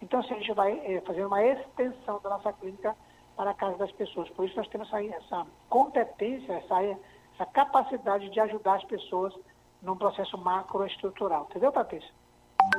Então, 0.00 0.20
assim, 0.20 0.34
a 0.34 0.38
gente 0.38 0.52
vai 0.52 0.78
é, 0.84 1.00
fazer 1.00 1.24
uma 1.24 1.42
extensão 1.42 2.20
da 2.22 2.30
nossa 2.30 2.52
clínica 2.52 2.94
para 3.36 3.50
a 3.50 3.54
casa 3.54 3.76
das 3.78 3.90
pessoas. 3.92 4.28
Por 4.30 4.44
isso 4.44 4.56
nós 4.56 4.68
temos 4.68 4.86
essa, 4.88 5.02
essa 5.02 5.46
competência, 5.68 6.52
essa, 6.52 6.82
essa 6.82 7.46
capacidade 7.46 8.30
de 8.30 8.38
ajudar 8.40 8.76
as 8.76 8.84
pessoas 8.84 9.34
num 9.82 9.96
processo 9.96 10.38
macroestrutural. 10.38 11.46
Entendeu, 11.50 11.72
Patrícia? 11.72 12.10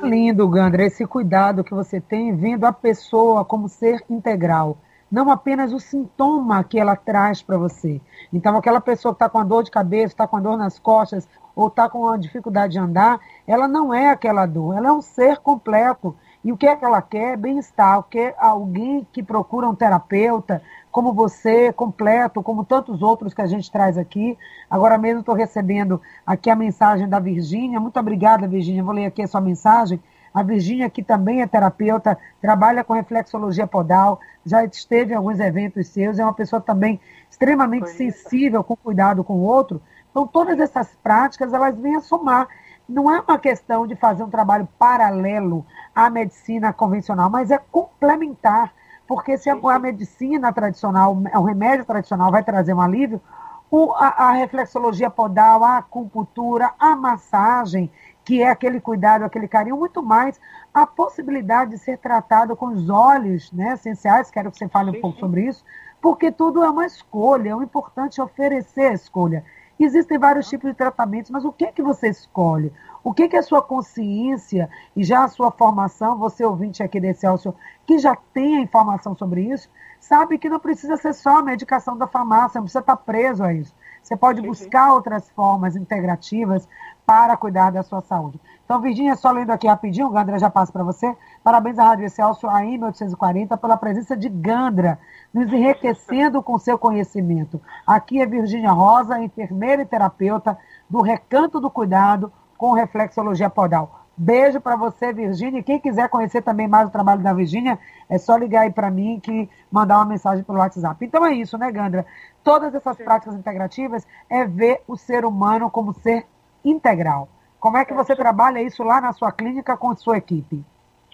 Lindo, 0.02 0.48
Gandra, 0.48 0.84
esse 0.84 1.06
cuidado 1.06 1.62
que 1.62 1.74
você 1.74 2.00
tem 2.00 2.34
vendo 2.34 2.64
a 2.64 2.72
pessoa 2.72 3.44
como 3.44 3.68
ser 3.68 4.04
integral, 4.10 4.78
não 5.16 5.30
apenas 5.30 5.72
o 5.72 5.80
sintoma 5.80 6.62
que 6.62 6.78
ela 6.78 6.94
traz 6.94 7.40
para 7.40 7.56
você. 7.56 8.02
Então, 8.30 8.54
aquela 8.54 8.82
pessoa 8.82 9.14
que 9.14 9.16
está 9.16 9.30
com 9.30 9.38
a 9.38 9.44
dor 9.44 9.64
de 9.64 9.70
cabeça, 9.70 10.12
está 10.12 10.28
com 10.28 10.36
a 10.36 10.40
dor 10.40 10.58
nas 10.58 10.78
costas, 10.78 11.26
ou 11.54 11.68
está 11.68 11.88
com 11.88 12.06
a 12.06 12.18
dificuldade 12.18 12.74
de 12.74 12.78
andar, 12.78 13.18
ela 13.46 13.66
não 13.66 13.94
é 13.94 14.10
aquela 14.10 14.44
dor, 14.44 14.76
ela 14.76 14.88
é 14.88 14.92
um 14.92 15.00
ser 15.00 15.38
completo. 15.38 16.14
E 16.44 16.52
o 16.52 16.56
que 16.56 16.66
é 16.66 16.76
que 16.76 16.84
ela 16.84 17.00
quer? 17.00 17.34
Bem-estar, 17.38 18.02
quer 18.10 18.34
alguém 18.38 19.06
que 19.10 19.22
procura 19.22 19.66
um 19.66 19.74
terapeuta, 19.74 20.62
como 20.92 21.14
você, 21.14 21.72
completo, 21.72 22.42
como 22.42 22.62
tantos 22.62 23.00
outros 23.00 23.32
que 23.32 23.40
a 23.40 23.46
gente 23.46 23.72
traz 23.72 23.96
aqui. 23.96 24.36
Agora 24.68 24.98
mesmo 24.98 25.20
estou 25.20 25.34
recebendo 25.34 25.98
aqui 26.26 26.50
a 26.50 26.54
mensagem 26.54 27.08
da 27.08 27.18
Virgínia. 27.18 27.80
Muito 27.80 27.98
obrigada, 27.98 28.46
Virgínia. 28.46 28.84
Vou 28.84 28.92
ler 28.92 29.06
aqui 29.06 29.22
a 29.22 29.26
sua 29.26 29.40
mensagem. 29.40 29.98
A 30.36 30.42
Virgínia, 30.42 30.90
que 30.90 31.02
também 31.02 31.40
é 31.40 31.46
terapeuta, 31.46 32.18
trabalha 32.42 32.84
com 32.84 32.92
reflexologia 32.92 33.66
podal, 33.66 34.20
já 34.44 34.62
esteve 34.62 35.14
em 35.14 35.16
alguns 35.16 35.40
eventos 35.40 35.88
seus, 35.88 36.18
é 36.18 36.22
uma 36.22 36.34
pessoa 36.34 36.60
também 36.60 37.00
extremamente 37.30 37.88
sensível, 37.88 38.62
com 38.62 38.76
cuidado 38.76 39.24
com 39.24 39.32
o 39.32 39.44
outro. 39.44 39.80
Então, 40.10 40.26
todas 40.26 40.60
essas 40.60 40.94
práticas, 41.02 41.54
elas 41.54 41.74
vêm 41.78 41.96
a 41.96 42.02
somar. 42.02 42.48
Não 42.86 43.10
é 43.10 43.18
uma 43.18 43.38
questão 43.38 43.86
de 43.86 43.96
fazer 43.96 44.24
um 44.24 44.28
trabalho 44.28 44.68
paralelo 44.78 45.64
à 45.94 46.10
medicina 46.10 46.70
convencional, 46.70 47.30
mas 47.30 47.50
é 47.50 47.56
complementar 47.56 48.74
porque 49.06 49.38
se 49.38 49.48
a, 49.48 49.54
a 49.54 49.78
medicina 49.78 50.52
tradicional, 50.52 51.16
o 51.34 51.44
remédio 51.44 51.86
tradicional 51.86 52.30
vai 52.30 52.42
trazer 52.42 52.74
um 52.74 52.80
alívio, 52.80 53.22
o, 53.70 53.92
a, 53.92 54.08
a, 54.08 54.32
reflexologia 54.32 55.10
podal, 55.10 55.64
a 55.64 55.78
acupuntura, 55.78 56.72
a 56.78 56.94
massagem, 56.94 57.90
que 58.26 58.42
é 58.42 58.50
aquele 58.50 58.80
cuidado, 58.80 59.24
aquele 59.24 59.46
carinho, 59.46 59.76
muito 59.76 60.02
mais 60.02 60.40
a 60.74 60.84
possibilidade 60.84 61.70
de 61.70 61.78
ser 61.78 61.96
tratado 61.96 62.56
com 62.56 62.66
os 62.66 62.90
olhos 62.90 63.52
né, 63.52 63.74
essenciais, 63.74 64.32
quero 64.32 64.50
que 64.50 64.58
você 64.58 64.68
fale 64.68 64.90
um 64.90 65.00
pouco 65.00 65.20
sobre 65.20 65.46
isso, 65.46 65.64
porque 66.02 66.32
tudo 66.32 66.64
é 66.64 66.68
uma 66.68 66.84
escolha, 66.84 67.50
é 67.50 67.54
o 67.54 67.62
importante 67.62 68.20
é 68.20 68.24
oferecer 68.24 68.90
a 68.90 68.94
escolha. 68.94 69.44
Existem 69.78 70.18
vários 70.18 70.48
tipos 70.48 70.68
de 70.68 70.76
tratamentos, 70.76 71.30
mas 71.30 71.44
o 71.44 71.52
que, 71.52 71.66
é 71.66 71.72
que 71.72 71.82
você 71.82 72.08
escolhe? 72.08 72.72
O 73.04 73.14
que, 73.14 73.28
que 73.28 73.36
a 73.36 73.42
sua 73.42 73.62
consciência 73.62 74.68
e 74.96 75.04
já 75.04 75.22
a 75.22 75.28
sua 75.28 75.52
formação, 75.52 76.18
você 76.18 76.44
ouvinte 76.44 76.82
aqui 76.82 76.98
desse 76.98 77.24
Elcio, 77.24 77.54
que 77.86 77.96
já 77.96 78.16
tem 78.34 78.56
a 78.56 78.60
informação 78.60 79.14
sobre 79.14 79.42
isso, 79.42 79.70
sabe 80.00 80.36
que 80.36 80.48
não 80.48 80.58
precisa 80.58 80.96
ser 80.96 81.14
só 81.14 81.38
a 81.38 81.42
medicação 81.42 81.96
da 81.96 82.08
farmácia, 82.08 82.58
não 82.58 82.64
precisa 82.64 82.80
estar 82.80 82.96
preso 82.96 83.44
a 83.44 83.54
isso. 83.54 83.72
Você 84.02 84.16
pode 84.16 84.40
buscar 84.40 84.94
outras 84.94 85.28
formas 85.30 85.74
integrativas 85.74 86.68
para 87.06 87.36
cuidar 87.36 87.70
da 87.70 87.84
sua 87.84 88.00
saúde. 88.00 88.40
Então, 88.64 88.80
Virginia, 88.80 89.14
só 89.14 89.30
lendo 89.30 89.52
aqui 89.52 89.68
rapidinho, 89.68 90.10
Gandra 90.10 90.40
já 90.40 90.50
passa 90.50 90.72
para 90.72 90.82
você. 90.82 91.16
Parabéns 91.44 91.78
à 91.78 91.84
Rádio 91.84 92.06
Excelsior 92.06 92.52
AM 92.52 92.72
1840 92.72 93.56
pela 93.56 93.76
presença 93.76 94.16
de 94.16 94.28
Gandra, 94.28 94.98
nos 95.32 95.52
enriquecendo 95.52 96.42
com 96.42 96.58
seu 96.58 96.76
conhecimento. 96.76 97.62
Aqui 97.86 98.20
é 98.20 98.26
Virginia 98.26 98.72
Rosa, 98.72 99.20
enfermeira 99.20 99.82
e 99.82 99.86
terapeuta 99.86 100.58
do 100.90 101.00
Recanto 101.00 101.60
do 101.60 101.70
Cuidado, 101.70 102.32
com 102.58 102.72
reflexologia 102.72 103.48
podal. 103.48 104.00
Beijo 104.16 104.60
para 104.60 104.76
você, 104.76 105.12
Virgínia. 105.12 105.62
Quem 105.62 105.78
quiser 105.78 106.08
conhecer 106.08 106.42
também 106.42 106.66
mais 106.66 106.88
o 106.88 106.90
trabalho 106.90 107.22
da 107.22 107.34
Virgínia, 107.34 107.78
é 108.08 108.16
só 108.16 108.34
ligar 108.34 108.62
aí 108.62 108.72
para 108.72 108.90
mim 108.90 109.20
que 109.20 109.48
mandar 109.70 109.98
uma 109.98 110.06
mensagem 110.06 110.42
pelo 110.42 110.58
WhatsApp. 110.58 111.04
Então 111.04 111.24
é 111.24 111.34
isso, 111.34 111.58
né, 111.58 111.70
Gandra? 111.70 112.06
Todas 112.42 112.74
essas 112.74 112.96
práticas 112.96 113.34
integrativas 113.34 114.06
é 114.30 114.44
ver 114.46 114.82
o 114.88 114.96
ser 114.96 115.24
humano 115.26 115.70
como 115.70 115.92
ser 115.92 116.26
integral. 116.70 117.28
Como 117.60 117.76
é 117.76 117.84
que 117.84 117.94
você 117.94 118.14
trabalha 118.14 118.60
isso 118.60 118.82
lá 118.82 119.00
na 119.00 119.12
sua 119.12 119.32
clínica 119.32 119.76
com 119.76 119.90
a 119.90 119.96
sua 119.96 120.18
equipe? 120.18 120.64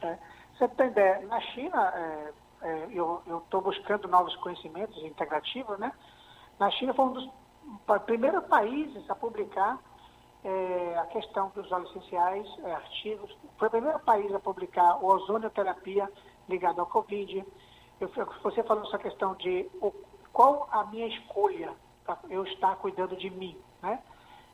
É. 0.03 0.19
Você 0.57 0.69
tem 0.69 0.89
ideia, 0.89 1.21
na 1.27 1.41
China, 1.41 1.93
é, 1.95 2.33
é, 2.63 2.89
eu 2.93 3.23
estou 3.45 3.61
buscando 3.61 4.09
novos 4.09 4.35
conhecimentos 4.37 4.97
integrativos, 5.03 5.79
né? 5.79 5.93
Na 6.59 6.71
China 6.71 6.95
foi 6.95 7.05
um 7.07 7.13
dos 7.13 7.31
primeiros 8.07 8.45
países 8.47 9.09
a 9.09 9.15
publicar 9.15 9.79
é, 10.45 10.99
a 10.99 11.07
questão 11.07 11.51
dos 11.55 11.71
óleos 11.71 11.91
essenciais, 11.91 12.47
é, 12.65 12.73
artigos. 12.73 13.37
Foi 13.59 13.69
o 13.69 13.71
primeiro 13.71 13.99
país 14.01 14.33
a 14.35 14.41
publicar 14.41 14.97
o 15.03 15.07
ozonioterapia 15.07 16.11
ligado 16.49 16.81
ao 16.81 16.87
Covid. 16.87 17.45
Eu, 18.01 18.11
você 18.43 18.63
falou 18.63 18.85
essa 18.85 18.99
questão 18.99 19.35
de 19.37 19.71
o, 19.81 19.93
qual 20.33 20.69
a 20.71 20.85
minha 20.85 21.07
escolha 21.07 21.73
para 22.05 22.19
eu 22.29 22.45
estar 22.45 22.77
cuidando 22.77 23.17
de 23.17 23.31
mim, 23.31 23.57
né? 23.81 24.01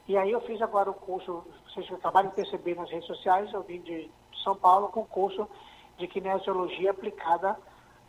E 0.09 0.17
aí 0.17 0.33
eu 0.33 0.41
fiz 0.41 0.61
agora 0.63 0.91
o 0.91 0.95
curso, 0.95 1.45
vocês 1.69 1.93
acabaram 1.93 2.31
de 2.31 2.35
perceber 2.35 2.75
nas 2.75 2.91
redes 2.91 3.07
sociais, 3.07 3.53
eu 3.53 3.63
vim 3.63 3.83
de 3.83 4.11
São 4.43 4.57
Paulo 4.57 4.89
com 4.89 5.01
o 5.01 5.07
curso 5.07 5.47
de 5.99 6.09
kinesiologia 6.09 6.93
aplicada 6.93 7.55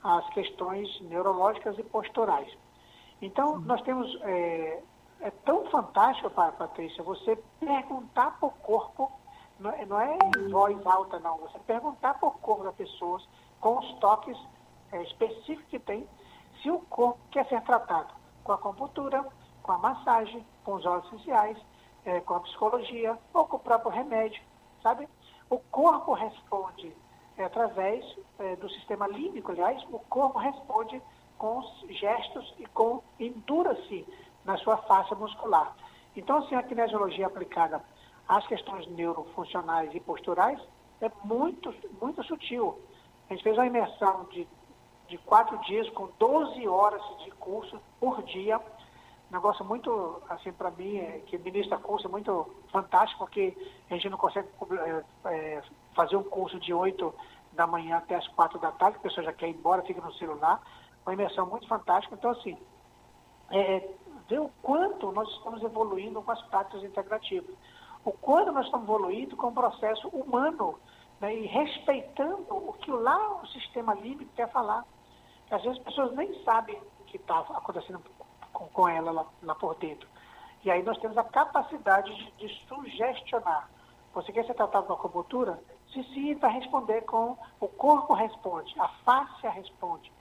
às 0.01 0.27
questões 0.29 0.87
neurológicas 1.01 1.77
e 1.77 1.83
posturais. 1.83 2.57
Então, 3.21 3.59
nós 3.59 3.81
temos 3.81 4.17
é, 4.21 4.81
é 5.19 5.29
tão 5.43 5.65
fantástico, 5.65 6.29
Patrícia, 6.29 7.03
você 7.03 7.37
perguntar 7.59 8.39
para 8.39 8.47
o 8.47 8.51
corpo, 8.51 9.11
não 9.59 9.69
é, 9.69 9.85
não 9.85 9.99
é 9.99 10.17
em 10.37 10.47
voz 10.47 10.87
alta, 10.87 11.19
não, 11.19 11.37
você 11.39 11.59
perguntar 11.59 12.13
para 12.13 12.29
o 12.29 12.31
corpo 12.31 12.63
das 12.63 12.75
pessoas, 12.75 13.27
com 13.59 13.77
os 13.77 13.93
toques 13.95 14.37
é, 14.93 15.03
específicos 15.03 15.65
que 15.65 15.79
tem, 15.79 16.07
se 16.61 16.71
o 16.71 16.79
corpo 16.79 17.19
quer 17.29 17.45
ser 17.49 17.61
tratado 17.63 18.13
com 18.41 18.53
a 18.53 18.55
acupuntura, 18.55 19.25
com 19.61 19.73
a 19.73 19.77
massagem, 19.77 20.45
com 20.63 20.75
os 20.75 20.85
óleos 20.85 21.05
essenciais, 21.07 21.57
é, 22.05 22.19
com 22.21 22.35
a 22.35 22.39
psicologia 22.41 23.17
ou 23.33 23.45
com 23.45 23.57
o 23.57 23.59
próprio 23.59 23.91
remédio, 23.91 24.41
sabe? 24.81 25.07
O 25.49 25.57
corpo 25.57 26.13
responde 26.13 26.95
é, 27.37 27.43
através 27.43 28.05
é, 28.39 28.55
do 28.55 28.69
sistema 28.69 29.07
límbico, 29.07 29.51
aliás, 29.51 29.81
o 29.91 29.99
corpo 29.99 30.39
responde 30.39 31.01
com 31.37 31.61
gestos 31.89 32.53
e 32.59 32.65
com 32.67 33.01
endura-se 33.19 34.05
na 34.43 34.57
sua 34.57 34.77
face 34.77 35.13
muscular. 35.15 35.75
Então, 36.15 36.37
assim, 36.37 36.55
a 36.55 36.63
kinesiologia 36.63 37.27
aplicada 37.27 37.83
as 38.29 38.45
questões 38.45 38.87
neurofuncionais 38.91 39.89
e 39.95 39.99
posturais 39.99 40.59
é 41.01 41.09
muito, 41.23 41.73
muito 41.99 42.23
sutil. 42.23 42.79
A 43.27 43.33
gente 43.33 43.43
fez 43.43 43.57
uma 43.57 43.65
imersão 43.65 44.25
de, 44.25 44.47
de 45.07 45.17
quatro 45.19 45.57
dias 45.61 45.89
com 45.89 46.09
12 46.19 46.67
horas 46.67 47.01
de 47.23 47.31
curso 47.31 47.81
por 47.99 48.21
dia. 48.23 48.61
Negócio 49.31 49.63
muito, 49.63 50.21
assim, 50.27 50.51
para 50.51 50.71
mim, 50.71 50.97
é, 50.97 51.19
que 51.27 51.37
ministra 51.37 51.77
curso 51.77 52.07
é 52.07 52.09
muito 52.09 52.49
fantástico, 52.71 53.19
porque 53.19 53.55
a 53.89 53.93
gente 53.93 54.09
não 54.09 54.17
consegue 54.17 54.47
é, 54.71 55.03
é, 55.25 55.63
fazer 55.93 56.15
um 56.15 56.23
curso 56.23 56.59
de 56.59 56.73
8 56.73 57.13
da 57.53 57.67
manhã 57.67 57.97
até 57.97 58.15
as 58.15 58.27
4 58.29 58.57
da 58.57 58.71
tarde, 58.71 58.97
a 58.97 59.01
pessoa 59.01 59.23
já 59.23 59.33
quer 59.33 59.47
ir 59.47 59.55
embora, 59.55 59.83
fica 59.83 60.01
no 60.01 60.13
celular. 60.13 60.61
Uma 61.05 61.13
imersão 61.13 61.45
muito 61.45 61.67
fantástica. 61.67 62.15
Então, 62.15 62.31
assim, 62.31 62.57
é, 63.51 63.87
ver 64.27 64.39
o 64.39 64.49
quanto 64.61 65.11
nós 65.11 65.29
estamos 65.29 65.61
evoluindo 65.61 66.21
com 66.21 66.31
as 66.31 66.41
práticas 66.43 66.83
integrativas. 66.83 67.55
O 68.03 68.11
quanto 68.11 68.51
nós 68.51 68.65
estamos 68.65 68.87
evoluindo 68.87 69.37
com 69.37 69.47
o 69.47 69.53
processo 69.53 70.07
humano 70.09 70.79
né, 71.19 71.35
e 71.35 71.45
respeitando 71.45 72.47
o 72.49 72.73
que 72.73 72.91
lá 72.91 73.41
o 73.41 73.47
sistema 73.47 73.93
límbico 73.93 74.31
quer 74.35 74.49
falar. 74.51 74.83
Às 75.51 75.61
vezes 75.63 75.77
as 75.77 75.83
pessoas 75.83 76.15
nem 76.15 76.43
sabem 76.43 76.81
que 77.07 77.17
está 77.17 77.39
acontecendo 77.39 77.99
com, 78.59 78.67
com 78.67 78.87
ela 78.87 79.11
lá, 79.11 79.25
lá, 79.41 79.55
por 79.55 79.75
dentro. 79.75 80.07
E 80.63 80.69
aí 80.69 80.83
nós 80.83 80.97
temos 80.97 81.17
a 81.17 81.23
capacidade 81.23 82.13
de, 82.13 82.31
de 82.31 82.67
sugestionar. 82.67 83.69
Você 84.13 84.31
quer 84.33 84.45
ser 84.45 84.53
tratado 84.53 84.85
com 84.87 84.93
acupuntura? 84.93 85.59
Se 85.93 86.03
sim, 86.13 86.35
vai 86.35 86.51
responder 86.51 87.01
com 87.01 87.37
o 87.59 87.67
corpo 87.67 88.13
responde, 88.13 88.73
a 88.79 88.89
face 89.05 89.47
responde. 89.47 90.11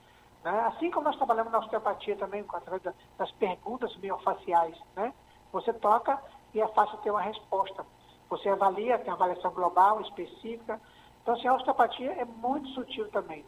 Né? 0.43 0.57
Assim 0.67 0.89
como 0.89 1.05
nós 1.05 1.17
trabalhamos 1.17 1.51
na 1.51 1.59
osteopatia 1.59 2.15
também, 2.15 2.45
através 2.53 2.81
das 3.17 3.31
perguntas 3.33 3.95
miofaciais. 3.97 4.77
Né? 4.95 5.13
Você 5.51 5.73
toca 5.73 6.21
e 6.53 6.61
é 6.61 6.67
fácil 6.69 6.97
ter 6.99 7.11
uma 7.11 7.21
resposta. 7.21 7.85
Você 8.29 8.47
avalia, 8.47 8.97
tem 8.99 9.11
avaliação 9.11 9.51
global, 9.51 9.99
específica. 10.01 10.79
Então, 11.21 11.33
assim, 11.33 11.47
a 11.47 11.55
osteopatia 11.55 12.11
é 12.13 12.25
muito 12.25 12.69
sutil 12.69 13.09
também. 13.09 13.43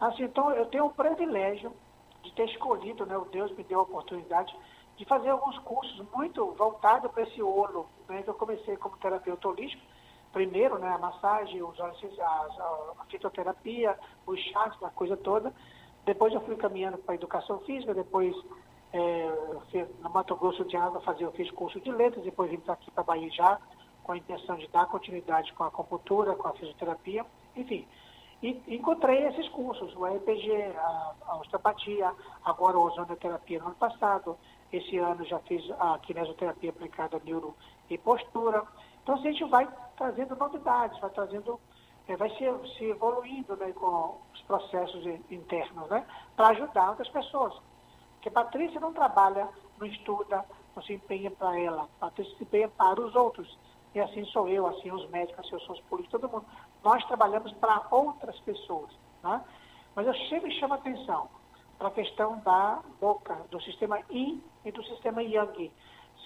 Assim, 0.00 0.24
então, 0.24 0.52
eu 0.52 0.66
tenho 0.66 0.86
o 0.86 0.92
privilégio 0.92 1.72
de 2.28 2.34
ter 2.34 2.48
escolhido, 2.50 3.06
né, 3.06 3.16
o 3.16 3.24
Deus 3.24 3.50
me 3.52 3.64
deu 3.64 3.80
a 3.80 3.82
oportunidade 3.82 4.54
de 4.96 5.04
fazer 5.04 5.30
alguns 5.30 5.58
cursos 5.60 6.04
muito 6.14 6.44
voltados 6.52 7.10
para 7.10 7.22
esse 7.22 7.42
olo. 7.42 7.88
Né, 8.08 8.22
eu 8.26 8.34
comecei 8.34 8.76
como 8.76 8.96
terapeuta 8.98 9.48
holístico, 9.48 9.82
primeiro, 10.32 10.78
né, 10.78 10.88
a 10.88 10.98
massagem, 10.98 11.62
os 11.62 11.78
a, 11.80 11.86
a 12.98 13.04
fitoterapia, 13.08 13.98
os 14.26 14.40
chás, 14.40 14.74
a 14.82 14.90
coisa 14.90 15.16
toda. 15.16 15.54
Depois 16.04 16.32
eu 16.32 16.40
fui 16.42 16.56
caminhando 16.56 16.98
para 16.98 17.14
a 17.14 17.16
educação 17.16 17.58
física, 17.60 17.94
depois 17.94 18.34
é, 18.92 19.86
no 20.00 20.10
Mato 20.10 20.34
Grosso 20.36 20.64
de 20.64 20.76
Água 20.76 21.00
fazer, 21.00 21.24
eu 21.24 21.32
fiz 21.32 21.50
curso 21.50 21.80
de 21.80 21.90
letras, 21.90 22.24
depois 22.24 22.50
vim 22.50 22.60
aqui 22.68 22.90
para 22.90 23.04
Bahia 23.04 23.30
já, 23.30 23.58
com 24.02 24.12
a 24.12 24.16
intenção 24.16 24.56
de 24.56 24.66
dar 24.68 24.86
continuidade 24.86 25.52
com 25.52 25.64
a 25.64 25.68
acupuntura, 25.68 26.34
com 26.34 26.48
a 26.48 26.52
fisioterapia, 26.52 27.24
enfim. 27.54 27.86
E 28.40 28.62
encontrei 28.68 29.26
esses 29.26 29.48
cursos, 29.48 29.94
o 29.96 30.06
RPG, 30.06 30.52
a, 30.76 31.14
a 31.26 31.36
osteopatia, 31.38 32.12
agora 32.44 32.76
a 32.76 32.80
ozonoterapia 32.80 33.58
no 33.58 33.66
ano 33.66 33.74
passado, 33.74 34.38
esse 34.72 34.96
ano 34.98 35.24
já 35.24 35.40
fiz 35.40 35.68
a 35.78 35.98
kinesioterapia 35.98 36.70
aplicada 36.70 37.16
a 37.16 37.20
neuro 37.20 37.56
e 37.90 37.98
postura. 37.98 38.62
Então 39.02 39.16
a 39.16 39.18
gente 39.18 39.44
vai 39.46 39.68
trazendo 39.96 40.36
novidades, 40.36 41.00
vai 41.00 41.10
trazendo, 41.10 41.58
é, 42.06 42.16
vai 42.16 42.30
se, 42.30 42.44
se 42.76 42.84
evoluindo 42.84 43.56
né, 43.56 43.72
com 43.72 44.18
os 44.32 44.42
processos 44.42 45.04
internos, 45.30 45.88
né, 45.88 46.06
para 46.36 46.48
ajudar 46.48 46.90
outras 46.90 47.08
pessoas. 47.08 47.54
Porque 48.14 48.30
Patrícia 48.30 48.78
não 48.78 48.92
trabalha, 48.92 49.48
não 49.78 49.86
estuda, 49.86 50.44
não 50.76 50.82
se 50.82 50.92
empenha 50.92 51.30
para 51.30 51.58
ela, 51.58 51.88
Patrícia 51.98 52.36
se 52.36 52.44
empenha 52.44 52.68
para 52.68 53.00
os 53.00 53.16
outros. 53.16 53.58
E 53.94 54.00
assim 54.00 54.24
sou 54.26 54.48
eu, 54.48 54.66
assim 54.66 54.92
os 54.92 55.08
médicos, 55.08 55.44
assim 55.44 55.54
eu 55.54 55.60
sou 55.60 55.74
os 55.74 55.80
políticos, 55.82 56.20
todo 56.20 56.30
mundo. 56.30 56.46
Nós 56.84 57.04
trabalhamos 57.06 57.52
para 57.54 57.86
outras 57.90 58.38
pessoas. 58.40 58.90
Né? 59.22 59.42
Mas 59.94 60.06
eu 60.06 60.14
chego 60.14 60.46
e 60.46 60.58
chamo 60.58 60.74
a 60.74 60.76
atenção 60.76 61.28
para 61.78 61.88
a 61.88 61.92
questão 61.92 62.38
da 62.40 62.80
boca, 63.00 63.34
do 63.50 63.60
sistema 63.62 64.00
Yin 64.10 64.42
e 64.64 64.72
do 64.72 64.82
sistema 64.84 65.22
Yang. 65.22 65.72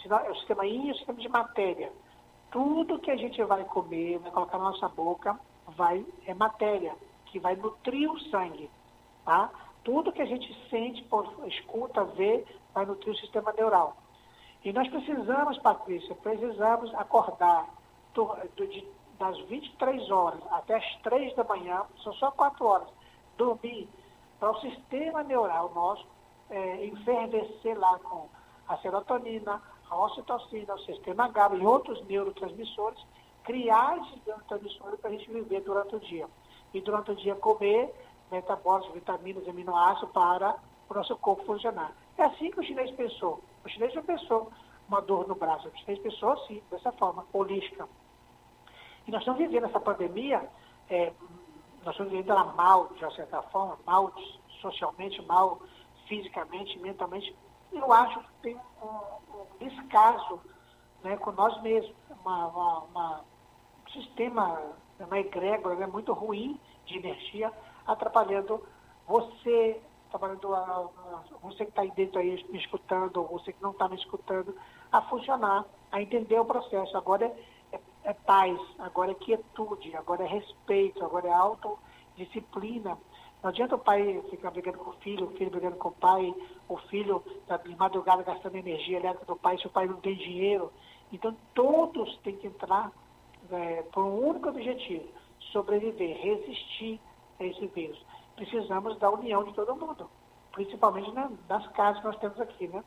O 0.04 0.34
sistema 0.36 0.66
Yin 0.66 0.88
é 0.88 0.92
o 0.92 0.96
sistema 0.96 1.18
de 1.18 1.28
matéria. 1.28 1.92
Tudo 2.50 2.98
que 2.98 3.10
a 3.10 3.16
gente 3.16 3.42
vai 3.44 3.64
comer, 3.64 4.18
vai 4.18 4.30
colocar 4.30 4.58
na 4.58 4.64
nossa 4.64 4.88
boca, 4.88 5.38
vai, 5.68 6.04
é 6.26 6.34
matéria, 6.34 6.94
que 7.26 7.38
vai 7.38 7.56
nutrir 7.56 8.10
o 8.10 8.20
sangue. 8.30 8.70
Tá? 9.24 9.50
Tudo 9.84 10.12
que 10.12 10.22
a 10.22 10.26
gente 10.26 10.52
sente, 10.68 11.06
escuta, 11.46 12.04
vê, 12.04 12.44
vai 12.74 12.84
nutrir 12.86 13.14
o 13.14 13.18
sistema 13.18 13.52
neural. 13.52 13.96
E 14.64 14.72
nós 14.72 14.88
precisamos, 14.88 15.58
Patrícia, 15.58 16.14
precisamos 16.16 16.94
acordar 16.94 17.66
de, 18.54 18.86
das 19.22 19.38
23 19.42 20.10
horas 20.10 20.40
até 20.50 20.74
as 20.74 20.96
3 21.02 21.36
da 21.36 21.44
manhã, 21.44 21.84
são 22.02 22.12
só 22.14 22.32
4 22.32 22.66
horas, 22.66 22.88
dormir 23.38 23.88
para 24.40 24.50
o 24.50 24.60
sistema 24.60 25.22
neural 25.22 25.70
nosso 25.72 26.04
é, 26.50 26.86
enfervecer 26.86 27.78
lá 27.78 28.00
com 28.00 28.28
a 28.66 28.76
serotonina, 28.78 29.62
a 29.88 29.96
ocitocina, 29.96 30.74
o 30.74 30.78
sistema 30.80 31.28
GABA 31.28 31.56
e 31.56 31.64
outros 31.64 32.04
neurotransmissores, 32.06 33.00
criar 33.44 33.98
esses 33.98 34.26
neurotransmissores 34.26 34.98
para 34.98 35.10
a 35.10 35.12
gente 35.12 35.30
viver 35.30 35.60
durante 35.60 35.94
o 35.94 36.00
dia. 36.00 36.26
E 36.74 36.80
durante 36.80 37.12
o 37.12 37.14
dia 37.14 37.36
comer 37.36 37.94
metabólicos, 38.28 38.92
vitaminas, 38.92 39.46
aminoácidos 39.46 40.10
para 40.12 40.56
o 40.90 40.94
nosso 40.94 41.16
corpo 41.18 41.44
funcionar. 41.44 41.92
É 42.18 42.24
assim 42.24 42.50
que 42.50 42.58
o 42.58 42.64
chinês 42.64 42.90
pensou. 42.96 43.40
O 43.64 43.68
chinês 43.68 43.92
já 43.92 44.02
pensou 44.02 44.50
uma 44.88 45.00
dor 45.00 45.28
no 45.28 45.36
braço. 45.36 45.68
O 45.68 45.78
chinês 45.78 46.00
pensou 46.00 46.32
assim, 46.32 46.60
dessa 46.72 46.90
forma, 46.90 47.24
holística. 47.32 47.86
E 49.06 49.10
nós 49.10 49.20
estamos 49.20 49.40
vivendo 49.40 49.66
essa 49.66 49.80
pandemia, 49.80 50.48
é, 50.88 51.12
nós 51.84 51.94
estamos 51.94 52.12
vivendo 52.12 52.30
ela 52.30 52.44
mal, 52.52 52.88
de 52.88 53.04
uma 53.04 53.10
certa 53.12 53.42
forma, 53.42 53.78
mal 53.86 54.12
socialmente, 54.60 55.20
mal 55.22 55.60
fisicamente, 56.06 56.78
mentalmente. 56.78 57.34
Eu 57.72 57.92
acho 57.92 58.20
que 58.20 58.32
tem 58.42 58.56
um, 58.82 58.86
um 58.86 59.46
descaso 59.58 60.40
né, 61.02 61.16
com 61.16 61.32
nós 61.32 61.60
mesmos, 61.62 61.94
uma, 62.22 62.46
uma, 62.46 62.78
uma 62.80 63.20
um 63.86 63.90
sistema, 63.90 64.60
uma 65.00 65.18
egrégora 65.18 65.74
né, 65.74 65.86
muito 65.86 66.12
ruim 66.12 66.58
de 66.86 66.98
energia, 66.98 67.52
atrapalhando 67.86 68.62
você 69.06 69.80
trabalhando, 70.12 70.54
a, 70.54 70.88
você 71.42 71.64
que 71.64 71.70
está 71.70 71.82
aí 71.82 71.90
dentro 71.92 72.20
aí 72.20 72.44
me 72.50 72.58
escutando, 72.58 73.16
ou 73.16 73.28
você 73.28 73.52
que 73.52 73.62
não 73.62 73.70
está 73.70 73.88
me 73.88 73.96
escutando, 73.96 74.54
a 74.92 75.00
funcionar, 75.02 75.64
a 75.90 76.02
entender 76.02 76.38
o 76.38 76.44
processo. 76.44 76.96
Agora 76.96 77.24
é, 77.24 77.34
é, 78.04 78.12
paz, 78.12 78.58
agora 78.78 79.12
é 79.12 79.14
quietude, 79.14 79.94
agora 79.96 80.24
é 80.24 80.26
respeito, 80.26 81.04
agora 81.04 81.28
é 81.28 81.32
autodisciplina. 81.32 82.98
Não 83.42 83.50
adianta 83.50 83.74
o 83.74 83.78
pai 83.78 84.22
ficar 84.30 84.50
brigando 84.50 84.78
com 84.78 84.90
o 84.90 84.94
filho, 84.94 85.26
o 85.26 85.30
filho 85.32 85.50
brigando 85.50 85.76
com 85.76 85.88
o 85.88 85.92
pai, 85.92 86.34
o 86.68 86.76
filho 86.76 87.22
tá 87.46 87.56
de 87.56 87.74
madrugada 87.76 88.22
gastando 88.22 88.56
energia 88.56 88.98
elétrica 88.98 89.26
do 89.26 89.36
pai 89.36 89.58
se 89.58 89.66
o 89.66 89.70
pai 89.70 89.86
não 89.86 89.96
tem 89.96 90.14
dinheiro. 90.14 90.72
Então 91.12 91.36
todos 91.54 92.16
têm 92.18 92.36
que 92.36 92.46
entrar 92.46 92.92
é, 93.50 93.82
por 93.92 94.04
um 94.04 94.28
único 94.28 94.48
objetivo, 94.48 95.08
sobreviver, 95.52 96.16
resistir 96.16 97.00
a 97.40 97.44
esse 97.44 97.66
vírus 97.66 98.00
precisamos 98.36 98.98
da 98.98 99.10
união 99.10 99.44
de 99.44 99.52
todo 99.52 99.74
mundo, 99.76 100.08
principalmente 100.52 101.10
né, 101.12 101.28
das 101.48 101.66
casas 101.68 102.00
que 102.00 102.06
nós 102.06 102.18
temos 102.18 102.40
aqui, 102.40 102.68
né? 102.68 102.82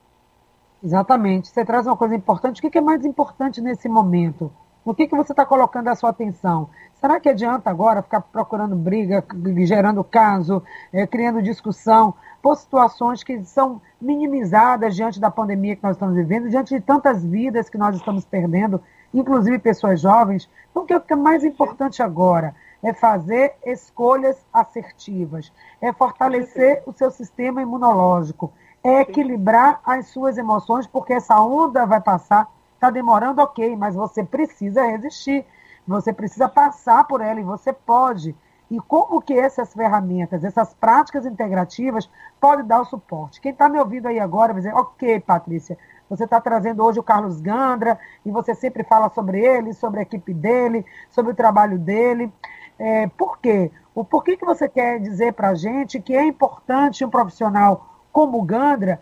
Exatamente. 0.83 1.47
Você 1.47 1.65
traz 1.65 1.87
uma 1.87 1.97
coisa 1.97 2.15
importante. 2.15 2.59
O 2.59 2.69
que 2.69 2.77
é 2.77 2.81
mais 2.81 3.05
importante 3.05 3.61
nesse 3.61 3.89
momento? 3.89 4.51
O 4.85 4.93
que, 4.93 5.07
que 5.07 5.15
você 5.15 5.33
está 5.33 5.43
colocando 5.43 5.87
a 5.87 5.95
sua 5.95 6.11
atenção? 6.11 6.69
Será 6.93 7.19
que 7.19 7.27
adianta 7.27 7.71
agora 7.71 8.03
ficar 8.03 8.21
procurando 8.21 8.75
briga, 8.75 9.25
gerando 9.65 10.03
caso, 10.03 10.61
é, 10.93 11.07
criando 11.07 11.41
discussão, 11.41 12.13
por 12.39 12.55
situações 12.55 13.23
que 13.23 13.43
são 13.43 13.81
minimizadas 13.99 14.95
diante 14.95 15.19
da 15.19 15.31
pandemia 15.31 15.75
que 15.75 15.81
nós 15.81 15.95
estamos 15.95 16.15
vivendo, 16.15 16.49
diante 16.49 16.75
de 16.75 16.79
tantas 16.79 17.25
vidas 17.25 17.67
que 17.67 17.79
nós 17.79 17.95
estamos 17.95 18.23
perdendo, 18.25 18.79
inclusive 19.11 19.57
pessoas 19.57 19.99
jovens? 19.99 20.47
Então, 20.69 20.83
o 20.83 20.85
que 20.85 21.13
é 21.13 21.15
mais 21.15 21.43
importante 21.43 22.03
agora? 22.03 22.53
é 22.83 22.93
fazer 22.93 23.55
escolhas 23.65 24.37
assertivas, 24.53 25.51
é 25.81 25.91
fortalecer 25.91 26.83
o 26.85 26.93
seu 26.93 27.09
sistema 27.09 27.59
imunológico, 27.59 28.53
é 28.83 29.01
equilibrar 29.01 29.79
as 29.83 30.07
suas 30.09 30.37
emoções, 30.37 30.85
porque 30.85 31.13
essa 31.13 31.41
onda 31.41 31.83
vai 31.87 31.99
passar, 31.99 32.47
está 32.85 32.89
demorando, 32.91 33.41
ok, 33.41 33.75
mas 33.75 33.95
você 33.95 34.23
precisa 34.23 34.85
resistir, 34.85 35.45
você 35.87 36.13
precisa 36.13 36.47
passar 36.47 37.05
por 37.05 37.21
ela 37.21 37.39
e 37.39 37.43
você 37.43 37.73
pode. 37.73 38.35
E 38.69 38.79
como 38.79 39.21
que 39.21 39.33
essas 39.33 39.73
ferramentas, 39.73 40.43
essas 40.43 40.73
práticas 40.73 41.25
integrativas 41.25 42.09
podem 42.39 42.65
dar 42.65 42.81
o 42.81 42.85
suporte? 42.85 43.41
Quem 43.41 43.51
está 43.51 43.69
me 43.69 43.79
ouvindo 43.79 44.07
aí 44.07 44.19
agora 44.19 44.53
vai 44.53 44.61
dizer, 44.61 44.75
ok, 44.75 45.19
Patrícia, 45.19 45.77
você 46.09 46.23
está 46.23 46.39
trazendo 46.39 46.83
hoje 46.83 46.99
o 46.99 47.03
Carlos 47.03 47.41
Gandra 47.41 47.99
e 48.25 48.31
você 48.31 48.53
sempre 48.53 48.83
fala 48.83 49.09
sobre 49.09 49.39
ele, 49.39 49.73
sobre 49.73 49.99
a 49.99 50.03
equipe 50.03 50.33
dele, 50.33 50.85
sobre 51.09 51.31
o 51.31 51.35
trabalho 51.35 51.77
dele. 51.77 52.31
É, 52.77 53.07
por 53.07 53.39
quê? 53.39 53.71
O 53.93 54.03
porquê 54.03 54.35
que 54.35 54.45
você 54.45 54.67
quer 54.67 54.99
dizer 54.99 55.33
para 55.33 55.49
a 55.49 55.55
gente 55.55 56.01
que 56.01 56.15
é 56.15 56.25
importante 56.25 57.05
um 57.05 57.09
profissional 57.09 57.87
como 58.11 58.39
o 58.39 58.43
Gandra 58.43 58.99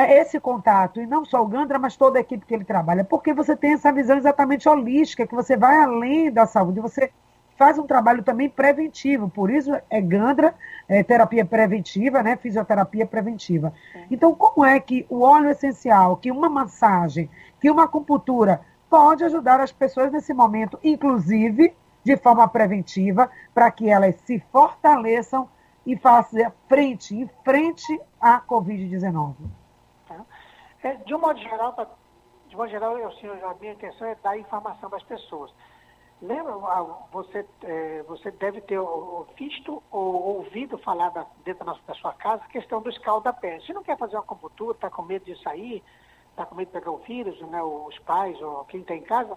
esse 0.00 0.38
contato, 0.38 1.00
e 1.00 1.06
não 1.06 1.24
só 1.24 1.42
o 1.42 1.46
Gandra, 1.46 1.78
mas 1.78 1.96
toda 1.96 2.18
a 2.18 2.20
equipe 2.20 2.46
que 2.46 2.54
ele 2.54 2.64
trabalha, 2.64 3.04
porque 3.04 3.32
você 3.32 3.56
tem 3.56 3.72
essa 3.72 3.92
visão 3.92 4.16
exatamente 4.16 4.68
holística, 4.68 5.26
que 5.26 5.34
você 5.34 5.56
vai 5.56 5.82
além 5.82 6.30
da 6.30 6.46
saúde, 6.46 6.80
você 6.80 7.10
faz 7.58 7.76
um 7.76 7.86
trabalho 7.86 8.22
também 8.22 8.48
preventivo, 8.48 9.28
por 9.28 9.50
isso 9.50 9.72
é 9.90 10.00
Gandra, 10.00 10.54
é 10.88 11.02
terapia 11.02 11.44
preventiva, 11.44 12.22
né, 12.22 12.36
fisioterapia 12.36 13.04
preventiva. 13.04 13.74
É. 13.94 14.04
Então, 14.10 14.34
como 14.34 14.64
é 14.64 14.78
que 14.78 15.04
o 15.10 15.22
óleo 15.22 15.50
essencial, 15.50 16.16
que 16.16 16.30
uma 16.30 16.48
massagem, 16.48 17.28
que 17.60 17.68
uma 17.68 17.84
acupuntura 17.84 18.60
pode 18.88 19.24
ajudar 19.24 19.60
as 19.60 19.72
pessoas 19.72 20.12
nesse 20.12 20.32
momento, 20.32 20.78
inclusive 20.82 21.74
de 22.04 22.16
forma 22.16 22.46
preventiva, 22.46 23.28
para 23.52 23.70
que 23.70 23.90
elas 23.90 24.14
se 24.24 24.42
fortaleçam 24.52 25.48
e 25.84 25.96
façam 25.96 26.52
frente, 26.68 27.16
em 27.16 27.28
frente 27.44 28.00
à 28.20 28.40
Covid-19? 28.40 29.34
É, 30.82 30.94
de 30.94 31.14
um 31.14 31.18
modo 31.18 31.38
geral, 31.40 31.74
de 32.48 32.56
modo 32.56 32.70
geral, 32.70 32.98
eu, 32.98 33.08
assim, 33.08 33.26
a 33.26 33.54
minha 33.60 33.72
intenção 33.72 34.06
é 34.06 34.14
dar 34.16 34.38
informação 34.38 34.88
para 34.88 34.98
as 34.98 35.04
pessoas. 35.04 35.52
Lembra, 36.20 36.52
ah, 36.52 36.84
você, 37.12 37.46
é, 37.62 38.02
você 38.08 38.30
deve 38.32 38.60
ter 38.62 38.80
visto 39.36 39.82
ou 39.90 40.36
ouvido 40.38 40.76
falar 40.78 41.10
da, 41.10 41.24
dentro 41.44 41.64
da, 41.64 41.94
sua 41.94 42.12
casa 42.12 42.42
a 42.44 42.48
questão 42.48 42.82
do 42.82 42.90
escaldapé. 42.90 43.60
Se 43.60 43.72
não 43.72 43.84
quer 43.84 43.96
fazer 43.96 44.16
uma 44.16 44.22
acupuntura, 44.22 44.72
está 44.72 44.90
com 44.90 45.02
medo 45.02 45.24
de 45.24 45.40
sair, 45.42 45.82
está 46.30 46.44
com 46.44 46.56
medo 46.56 46.68
de 46.68 46.72
pegar 46.72 46.90
o 46.90 46.98
vírus, 46.98 47.40
né, 47.42 47.62
os 47.62 47.96
pais 48.00 48.40
ou 48.42 48.64
quem 48.64 48.80
está 48.80 48.96
em 48.96 49.02
casa, 49.02 49.36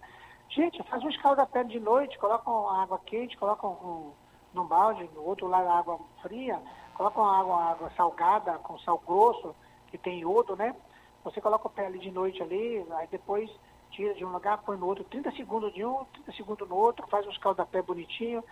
gente, 0.49 0.82
faz 0.84 1.04
um 1.04 1.10
escaldapé 1.10 1.63
de 1.63 1.80
noite, 1.80 2.17
coloca 2.17 2.49
uma 2.49 2.82
água 2.82 2.99
quente, 3.06 3.38
coloca 3.38 3.67
um, 3.67 3.71
um 3.71 4.12
num 4.54 4.65
balde, 4.65 5.10
no 5.15 5.23
outro 5.23 5.47
lado 5.47 5.69
água 5.69 5.99
fria, 6.21 6.60
coloca 6.95 7.19
uma 7.19 7.39
água, 7.39 7.71
água 7.71 7.91
salgada 7.95 8.54
com 8.60 8.77
sal 8.80 9.01
grosso, 9.06 9.56
que 9.88 9.97
tem 9.97 10.19
iodo, 10.19 10.56
né? 10.56 10.75
Você 11.23 11.39
coloca 11.39 11.67
o 11.67 11.71
pé 11.71 11.86
ali 11.86 11.99
de 11.99 12.12
noite 12.12 12.41
ali, 12.41 12.86
aí 12.91 13.07
depois 13.07 13.49
tira 13.91 14.13
de 14.13 14.25
um 14.25 14.31
lugar, 14.31 14.60
põe 14.60 14.77
no 14.77 14.88
outro, 14.88 15.03
30 15.05 15.31
segundos 15.31 15.73
de 15.73 15.86
um, 15.86 16.05
30 16.05 16.31
segundos 16.34 16.67
no 16.67 16.75
outro, 16.75 17.05
faz 17.07 17.25
um 17.27 17.31
escaldapé 17.31 17.81
bonitinho, 17.81 18.43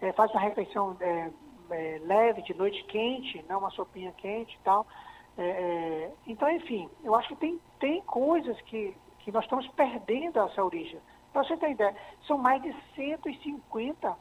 é, 0.00 0.12
faz 0.12 0.30
uma 0.32 0.40
refeição 0.40 0.96
é, 1.00 1.30
é, 1.70 2.00
leve, 2.04 2.42
de 2.42 2.54
noite 2.54 2.82
quente, 2.84 3.44
não 3.48 3.60
uma 3.60 3.70
sopinha 3.70 4.12
quente 4.12 4.54
e 4.54 4.58
tal. 4.64 4.86
É, 5.36 5.42
é, 5.42 6.12
então, 6.26 6.50
enfim, 6.50 6.88
eu 7.04 7.14
acho 7.14 7.28
que 7.28 7.36
tem, 7.36 7.60
tem 7.78 8.02
coisas 8.02 8.60
que, 8.62 8.94
que 9.20 9.30
nós 9.30 9.44
estamos 9.44 9.66
perdendo 9.68 10.40
essa 10.40 10.64
origem. 10.64 11.00
Para 11.32 11.44
você 11.44 11.56
ter 11.56 11.70
ideia, 11.70 11.94
são 12.26 12.36
mais 12.36 12.60
de 12.62 12.74
150 12.94 14.16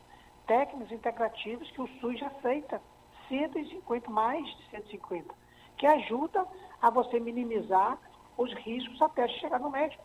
técnicas 0.45 0.91
integrativas 0.91 1.69
que 1.71 1.81
o 1.81 1.87
SUS 1.99 2.21
aceita. 2.21 2.81
150, 3.29 4.09
mais 4.09 4.45
de 4.45 4.69
150, 4.69 5.33
que 5.77 5.85
ajuda 5.85 6.45
a 6.81 6.89
você 6.89 7.19
minimizar 7.19 7.97
os 8.37 8.53
riscos 8.53 9.01
até 9.01 9.27
chegar 9.27 9.59
no 9.59 9.69
médico. 9.69 10.03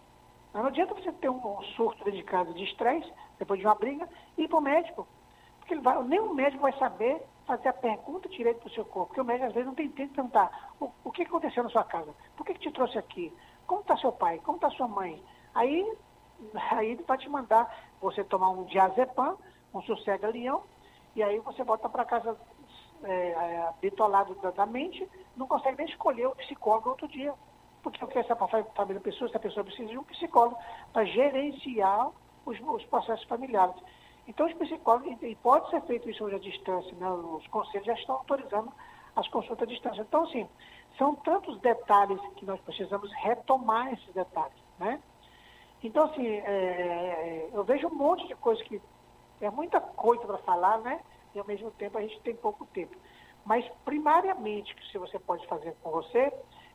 Não 0.55 0.67
adianta 0.67 0.95
você 0.95 1.13
ter 1.13 1.31
um 1.31 1.63
surto 1.77 2.11
de 2.11 2.23
casa 2.23 2.53
de 2.53 2.65
estresse, 2.65 3.11
depois 3.39 3.59
de 3.59 3.67
uma 3.67 3.75
briga, 3.75 4.09
e 4.37 4.43
ir 4.43 4.49
para 4.49 4.59
o 4.59 4.63
médico. 4.63 5.07
Porque 5.59 5.75
vai, 5.77 6.03
nem 6.05 6.21
o 6.21 6.35
médico 6.35 6.63
vai 6.63 6.77
saber 6.79 7.23
fazer 7.47 7.69
a 7.69 7.73
pergunta 7.73 8.29
direito 8.29 8.61
para 8.61 8.69
o 8.69 8.73
seu 8.73 8.85
corpo. 8.85 9.09
Porque 9.09 9.21
o 9.21 9.25
médico 9.25 9.47
às 9.47 9.55
vezes 9.55 9.67
não 9.67 9.75
tem 9.75 9.89
tempo 9.89 10.11
de 10.11 10.15
perguntar 10.15 10.75
o, 10.79 10.91
o 11.05 11.11
que 11.11 11.23
aconteceu 11.23 11.63
na 11.63 11.71
sua 11.71 11.85
casa, 11.85 12.15
por 12.37 12.45
que, 12.45 12.55
que 12.55 12.61
te 12.61 12.73
trouxe 12.73 12.99
aqui, 12.99 13.33
como 13.67 13.81
está 13.81 13.97
seu 13.97 14.13
pai, 14.13 14.41
como 14.45 14.57
está 14.57 14.71
sua 14.71 14.89
mãe. 14.89 15.23
Aí, 15.55 15.97
aí 16.73 16.91
ele 16.91 17.03
vai 17.05 17.17
te 17.17 17.29
mandar 17.29 17.75
você 18.01 18.23
tomar 18.25 18.51
um 18.51 18.65
diazepam, 18.65 19.39
um 19.73 19.81
sossega-leão, 19.83 20.63
e 21.15 21.23
aí 21.23 21.39
você 21.41 21.63
volta 21.65 21.89
para 21.89 22.05
casa 22.05 22.37
é, 23.05 23.29
é, 23.31 23.73
bitolado 23.81 24.35
da, 24.35 24.67
mente, 24.67 25.09
não 25.37 25.47
consegue 25.47 25.79
nem 25.79 25.87
escolher 25.87 26.27
o 26.27 26.37
psicólogo 26.37 26.91
outro 26.91 27.09
dia. 27.09 27.35
Porque 27.83 28.05
o 28.05 28.09
que 28.09 28.19
essa 28.19 28.37
família 28.37 29.01
pessoa, 29.01 29.29
essa 29.29 29.39
pessoa 29.39 29.65
precisa 29.65 29.89
de 29.89 29.99
um 29.99 30.05
psicólogo 30.05 30.57
para 30.93 31.05
gerenciar 31.05 32.11
os, 32.47 32.61
os, 32.61 32.85
processos 32.87 33.27
familiares. 33.27 33.75
Então, 34.29 34.47
os 34.47 34.55
psicólogos, 34.55 35.21
e 35.21 35.35
pode 35.37 35.69
ser 35.71 35.81
feito 35.83 36.09
isso 36.09 36.25
hoje 36.25 36.37
à 36.37 36.39
distância, 36.39 36.95
né? 36.95 37.11
os 37.11 37.47
conselhos 37.49 37.87
já 37.87 37.95
estão 37.95 38.17
autorizando 38.17 38.73
as 39.17 39.27
consultas 39.29 39.69
à 39.69 39.71
distância. 39.71 40.03
Então, 40.03 40.23
assim, 40.23 40.49
são 40.97 41.15
tantos 41.17 41.59
detalhes 41.61 42.21
que 42.37 42.47
nós 42.47 42.61
precisamos 42.61 43.11
retomar 43.15 43.93
esses 43.93 44.15
detalhes, 44.15 44.57
né? 44.79 45.01
Então, 45.83 46.05
assim, 46.05 46.27
é, 46.27 46.41
é 46.45 47.51
eu 47.53 47.65
vejo 47.65 47.89
um 47.89 47.95
monte 47.95 48.27
de 48.29 48.37
coisa 48.37 48.63
que 48.63 48.81
é 49.41 49.51
muita 49.51 49.81
coisa 49.81 50.25
para 50.25 50.39
falar, 50.39 50.79
né? 50.79 51.01
E 51.35 51.39
ao 51.39 51.47
mesmo 51.47 51.71
tempo 51.73 51.99
a 51.99 52.03
gente 52.03 52.21
tem 52.21 52.35
pouco 52.35 52.67
tempo. 52.67 52.97
Mas 53.45 53.67
primariamente, 53.85 54.75
que 54.75 54.87
se 54.91 54.99
você 54.99 55.19
pode 55.19 55.47
fazer 55.47 55.75
com 55.83 55.91
você, 55.91 56.33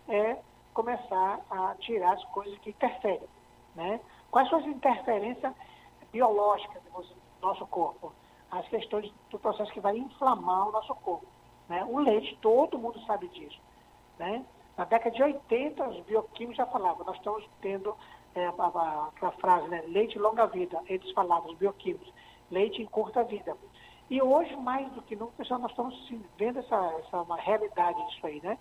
é 0.07 0.37
começar 0.73 1.39
a 1.49 1.75
tirar 1.79 2.13
as 2.13 2.23
coisas 2.25 2.57
que 2.59 2.69
interferem. 2.69 3.27
Né? 3.75 3.99
Quais 4.29 4.49
são 4.49 4.59
as 4.59 4.65
interferências 4.65 5.53
biológicas 6.11 6.81
do 6.83 7.05
nosso 7.41 7.65
corpo? 7.67 8.13
As 8.51 8.67
questões 8.67 9.11
do 9.29 9.39
processo 9.39 9.71
que 9.71 9.79
vai 9.79 9.97
inflamar 9.97 10.69
o 10.69 10.71
nosso 10.71 10.93
corpo. 10.95 11.27
Né? 11.69 11.83
O 11.85 11.99
leite, 11.99 12.37
todo 12.41 12.77
mundo 12.77 12.99
sabe 13.05 13.27
disso. 13.29 13.59
Né? 14.17 14.45
Na 14.77 14.85
década 14.85 15.15
de 15.15 15.23
80, 15.23 15.87
os 15.89 15.99
bioquímicos 16.05 16.57
já 16.57 16.65
falavam, 16.65 17.05
nós 17.05 17.17
estamos 17.17 17.43
tendo 17.61 17.95
é, 18.35 18.45
a, 18.45 19.07
aquela 19.07 19.31
frase, 19.33 19.67
né? 19.67 19.83
leite 19.87 20.19
longa 20.19 20.45
vida, 20.45 20.79
eles 20.85 21.11
falavam, 21.11 21.51
os 21.51 21.57
bioquímicos, 21.57 22.13
leite 22.51 22.81
em 22.81 22.85
curta 22.85 23.23
vida. 23.23 23.57
E 24.09 24.21
hoje, 24.21 24.55
mais 24.55 24.89
do 24.93 25.01
que 25.01 25.15
nunca, 25.15 25.43
nós 25.57 25.71
estamos 25.71 26.13
vendo 26.37 26.59
essa, 26.59 26.75
essa 26.99 27.21
uma 27.21 27.35
realidade 27.35 28.05
disso 28.07 28.25
aí, 28.25 28.41
né? 28.41 28.57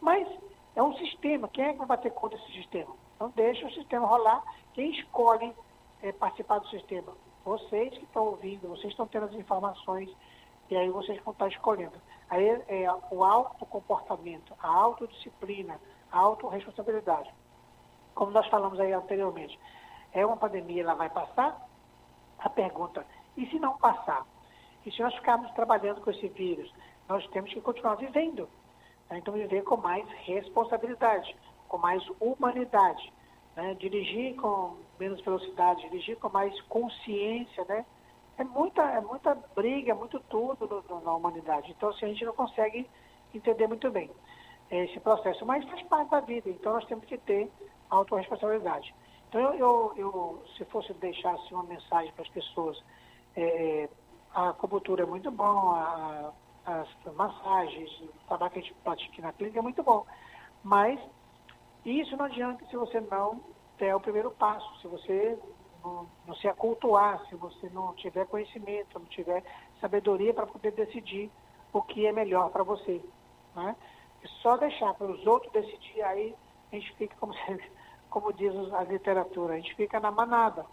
Mas 0.00 0.26
é 0.74 0.82
um 0.82 0.96
sistema. 0.96 1.48
Quem 1.48 1.64
é 1.64 1.72
que 1.72 1.78
vai 1.78 1.86
bater 1.86 2.12
contra 2.12 2.38
esse 2.38 2.52
sistema? 2.52 2.94
Então 3.14 3.30
deixa 3.36 3.66
o 3.66 3.72
sistema 3.72 4.06
rolar. 4.06 4.42
Quem 4.72 4.90
escolhe 4.92 5.54
é, 6.02 6.12
participar 6.12 6.60
do 6.60 6.68
sistema? 6.68 7.12
Vocês 7.44 7.90
que 7.96 8.04
estão 8.04 8.26
ouvindo, 8.26 8.68
vocês 8.68 8.92
estão 8.92 9.06
tendo 9.06 9.26
as 9.26 9.34
informações 9.34 10.10
e 10.70 10.76
aí 10.76 10.88
vocês 10.90 11.22
vão 11.22 11.32
estar 11.32 11.48
escolhendo. 11.48 12.00
Aí 12.28 12.48
é 12.68 12.88
o 13.10 13.22
autocomportamento, 13.22 14.54
a 14.60 14.68
autodisciplina, 14.68 15.78
a 16.10 16.18
autorresponsabilidade. 16.18 17.32
Como 18.14 18.32
nós 18.32 18.46
falamos 18.48 18.80
aí 18.80 18.92
anteriormente, 18.92 19.58
é 20.12 20.24
uma 20.24 20.36
pandemia, 20.36 20.82
ela 20.82 20.94
vai 20.94 21.10
passar? 21.10 21.68
A 22.38 22.48
pergunta, 22.48 23.06
e 23.36 23.46
se 23.46 23.58
não 23.58 23.76
passar? 23.78 24.26
E 24.86 24.92
se 24.92 25.02
nós 25.02 25.14
ficarmos 25.16 25.50
trabalhando 25.52 26.00
com 26.00 26.10
esse 26.10 26.28
vírus, 26.28 26.72
nós 27.08 27.26
temos 27.28 27.52
que 27.52 27.60
continuar 27.60 27.96
vivendo. 27.96 28.48
Né? 29.10 29.18
Então, 29.18 29.34
viver 29.34 29.62
com 29.64 29.76
mais 29.76 30.08
responsabilidade, 30.24 31.36
com 31.68 31.76
mais 31.76 32.02
humanidade. 32.20 33.12
Né? 33.56 33.74
Dirigir 33.74 34.36
com 34.36 34.76
menos 34.98 35.20
velocidade, 35.22 35.82
dirigir 35.82 36.16
com 36.18 36.28
mais 36.28 36.58
consciência, 36.62 37.64
né? 37.64 37.84
É 38.38 38.44
muita, 38.44 38.82
é 38.82 39.00
muita 39.00 39.34
briga, 39.54 39.92
é 39.92 39.94
muito 39.94 40.20
tudo 40.20 40.66
no, 40.66 40.82
no, 40.82 41.04
na 41.04 41.14
humanidade. 41.14 41.72
Então, 41.76 41.88
assim, 41.88 42.04
a 42.04 42.08
gente 42.08 42.24
não 42.24 42.34
consegue 42.34 42.88
entender 43.34 43.66
muito 43.66 43.90
bem 43.90 44.10
esse 44.70 45.00
processo, 45.00 45.44
mas 45.46 45.64
faz 45.68 45.82
parte 45.82 46.10
da 46.10 46.20
vida. 46.20 46.50
Então, 46.50 46.74
nós 46.74 46.84
temos 46.84 47.06
que 47.06 47.16
ter 47.16 47.50
autorresponsabilidade. 47.88 48.94
Então, 49.28 49.40
eu, 49.40 49.54
eu, 49.54 49.92
eu 49.96 50.42
se 50.56 50.64
fosse 50.66 50.92
deixar 50.94 51.32
assim, 51.32 51.54
uma 51.54 51.64
mensagem 51.64 52.12
para 52.12 52.22
as 52.22 52.28
pessoas, 52.28 52.82
é, 53.34 53.88
a 54.36 54.50
acupuntura 54.50 55.02
é 55.02 55.06
muito 55.06 55.30
bom, 55.30 55.70
a, 55.70 56.30
as 56.66 56.88
massagens, 57.14 57.90
o 58.00 58.28
trabalho 58.28 58.52
que 58.52 58.58
a 58.58 58.62
gente 58.62 58.74
pratica 58.84 59.22
na 59.22 59.32
clínica 59.32 59.58
é 59.58 59.62
muito 59.62 59.82
bom. 59.82 60.04
Mas 60.62 61.00
isso 61.86 62.14
não 62.18 62.26
adianta 62.26 62.62
se 62.66 62.76
você 62.76 63.00
não 63.00 63.40
der 63.78 63.96
o 63.96 64.00
primeiro 64.00 64.30
passo, 64.32 64.78
se 64.82 64.88
você 64.88 65.38
não, 65.82 66.06
não 66.26 66.34
se 66.34 66.46
acultuar, 66.46 67.24
se 67.30 67.34
você 67.34 67.70
não 67.70 67.94
tiver 67.94 68.26
conhecimento, 68.26 68.98
não 68.98 69.06
tiver 69.06 69.42
sabedoria 69.80 70.34
para 70.34 70.46
poder 70.46 70.72
decidir 70.72 71.30
o 71.72 71.80
que 71.80 72.04
é 72.06 72.12
melhor 72.12 72.50
para 72.50 72.62
você. 72.62 73.02
Né? 73.54 73.74
E 74.22 74.28
só 74.42 74.58
deixar 74.58 74.92
para 74.92 75.06
os 75.06 75.26
outros 75.26 75.50
decidir, 75.50 76.02
aí 76.02 76.34
a 76.70 76.74
gente 76.76 76.94
fica, 76.96 77.16
como, 77.18 77.32
como 78.10 78.34
diz 78.34 78.52
a 78.74 78.82
literatura, 78.84 79.54
a 79.54 79.56
gente 79.56 79.74
fica 79.76 79.98
na 79.98 80.10
manada. 80.10 80.66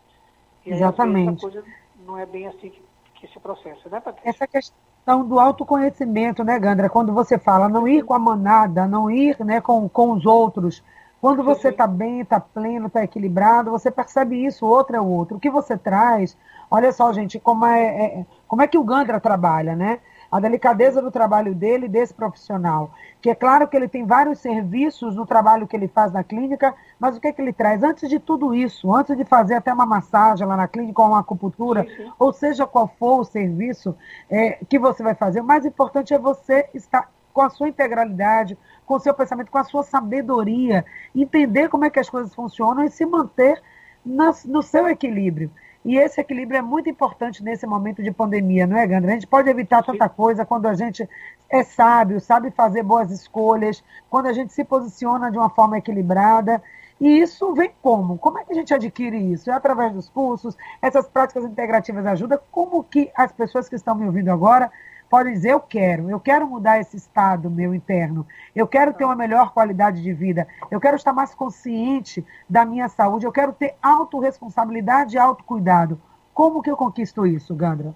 E 0.65 0.71
Exatamente. 0.71 1.29
Aí, 1.29 1.35
a 1.35 1.39
coisa 1.39 1.65
não 2.05 2.17
é 2.17 2.25
bem 2.25 2.47
assim 2.47 2.69
que, 2.69 2.92
que 3.25 3.33
se 3.33 3.39
processa, 3.39 3.89
né, 3.89 4.01
Patrícia? 4.01 4.29
Essa 4.29 4.45
questão 4.45 4.83
questão 5.03 5.27
do 5.27 5.37
autoconhecimento, 5.37 6.45
né, 6.45 6.57
Gandra? 6.57 6.89
Quando 6.89 7.11
você 7.11 7.37
fala 7.37 7.67
não 7.67 7.85
ir 7.85 8.03
com 8.03 8.13
a 8.13 8.19
manada, 8.19 8.87
não 8.87 9.11
ir 9.11 9.37
né, 9.43 9.59
com, 9.59 9.87
com 9.89 10.13
os 10.13 10.25
outros. 10.25 10.81
Quando 11.19 11.43
você 11.43 11.69
está 11.69 11.85
bem, 11.85 12.21
está 12.21 12.39
pleno, 12.39 12.87
está 12.87 13.03
equilibrado, 13.03 13.69
você 13.69 13.91
percebe 13.91 14.45
isso, 14.45 14.65
o 14.65 14.69
outro 14.69 14.95
é 14.95 15.01
o 15.01 15.05
outro. 15.05 15.37
O 15.37 15.39
que 15.39 15.49
você 15.49 15.77
traz, 15.77 16.37
olha 16.71 16.91
só, 16.91 17.11
gente, 17.11 17.37
como 17.37 17.65
é, 17.65 18.05
é 18.05 18.25
como 18.47 18.61
é 18.61 18.67
que 18.67 18.77
o 18.77 18.83
Gandra 18.83 19.19
trabalha, 19.19 19.75
né? 19.75 19.99
A 20.33 20.39
delicadeza 20.39 20.99
do 20.99 21.11
trabalho 21.11 21.53
dele, 21.53 21.87
desse 21.87 22.11
profissional. 22.11 22.91
Que 23.21 23.29
é 23.29 23.35
claro 23.35 23.67
que 23.67 23.77
ele 23.77 23.87
tem 23.87 24.03
vários 24.03 24.39
serviços 24.39 25.15
no 25.15 25.27
trabalho 25.27 25.67
que 25.67 25.75
ele 25.75 25.87
faz 25.87 26.11
na 26.11 26.23
clínica, 26.23 26.73
mas 26.99 27.15
o 27.15 27.21
que, 27.21 27.27
é 27.27 27.31
que 27.31 27.39
ele 27.39 27.53
traz? 27.53 27.83
Antes 27.83 28.09
de 28.09 28.17
tudo 28.17 28.55
isso, 28.55 28.91
antes 28.95 29.15
de 29.15 29.23
fazer 29.23 29.53
até 29.53 29.71
uma 29.71 29.85
massagem 29.85 30.47
lá 30.47 30.57
na 30.57 30.67
clínica 30.67 30.99
ou 30.99 31.09
uma 31.09 31.19
acupuntura, 31.19 31.83
sim, 31.83 31.97
sim. 31.97 32.11
ou 32.17 32.33
seja 32.33 32.65
qual 32.65 32.87
for 32.97 33.19
o 33.19 33.23
serviço 33.23 33.95
é, 34.27 34.57
que 34.67 34.79
você 34.79 35.03
vai 35.03 35.13
fazer, 35.13 35.39
o 35.39 35.43
mais 35.43 35.67
importante 35.67 36.15
é 36.15 36.17
você 36.17 36.67
estar 36.73 37.11
com 37.31 37.41
a 37.41 37.49
sua 37.51 37.69
integralidade, 37.69 38.57
com 38.87 38.95
o 38.95 38.99
seu 38.99 39.13
pensamento, 39.13 39.51
com 39.51 39.59
a 39.59 39.63
sua 39.63 39.83
sabedoria, 39.83 40.83
entender 41.15 41.69
como 41.69 41.85
é 41.85 41.91
que 41.91 41.99
as 41.99 42.09
coisas 42.09 42.33
funcionam 42.33 42.83
e 42.83 42.89
se 42.89 43.05
manter 43.05 43.61
no 44.03 44.63
seu 44.63 44.87
equilíbrio. 44.87 45.51
E 45.85 45.97
esse 45.97 46.21
equilíbrio 46.21 46.57
é 46.57 46.61
muito 46.61 46.89
importante 46.89 47.43
nesse 47.43 47.67
momento 47.67 48.01
de 48.01 48.11
pandemia, 48.11 48.65
não 48.65 48.77
é, 48.77 48.87
Gandra? 48.87 49.11
A 49.11 49.13
gente 49.15 49.27
pode 49.27 49.49
evitar 49.49 49.83
tanta 49.83 50.07
coisa 50.07 50.45
quando 50.45 50.65
a 50.65 50.73
gente 50.73 51.07
é 51.49 51.63
sábio, 51.63 52.21
sabe 52.21 52.51
fazer 52.51 52.83
boas 52.83 53.11
escolhas, 53.11 53.83
quando 54.09 54.27
a 54.27 54.33
gente 54.33 54.53
se 54.53 54.63
posiciona 54.63 55.29
de 55.29 55.37
uma 55.37 55.49
forma 55.49 55.77
equilibrada. 55.77 56.63
E 57.01 57.19
isso 57.19 57.53
vem 57.53 57.71
como? 57.81 58.17
Como 58.17 58.39
é 58.39 58.45
que 58.45 58.53
a 58.53 58.55
gente 58.55 58.73
adquire 58.73 59.17
isso? 59.17 59.51
É 59.51 59.53
através 59.53 59.91
dos 59.91 60.07
cursos? 60.07 60.55
Essas 60.81 61.05
práticas 61.07 61.43
integrativas 61.43 62.05
ajudam? 62.05 62.39
Como 62.49 62.81
que 62.83 63.11
as 63.13 63.31
pessoas 63.33 63.67
que 63.67 63.75
estão 63.75 63.93
me 63.93 64.05
ouvindo 64.05 64.29
agora 64.29 64.71
pode 65.09 65.31
dizer 65.31 65.51
eu 65.51 65.59
quero, 65.59 66.09
eu 66.09 66.19
quero 66.19 66.47
mudar 66.47 66.79
esse 66.79 66.97
estado 66.97 67.49
meu 67.49 67.73
interno, 67.73 68.25
eu 68.55 68.67
quero 68.67 68.93
ter 68.93 69.05
uma 69.05 69.15
melhor 69.15 69.51
qualidade 69.53 70.01
de 70.01 70.13
vida, 70.13 70.47
eu 70.71 70.79
quero 70.79 70.95
estar 70.95 71.13
mais 71.13 71.33
consciente 71.33 72.25
da 72.49 72.65
minha 72.65 72.89
saúde, 72.89 73.25
eu 73.25 73.31
quero 73.31 73.53
ter 73.53 73.75
autorresponsabilidade 73.81 75.15
e 75.15 75.19
autocuidado. 75.19 76.01
Como 76.33 76.61
que 76.61 76.71
eu 76.71 76.77
conquisto 76.77 77.25
isso, 77.25 77.55
Gandra? 77.55 77.93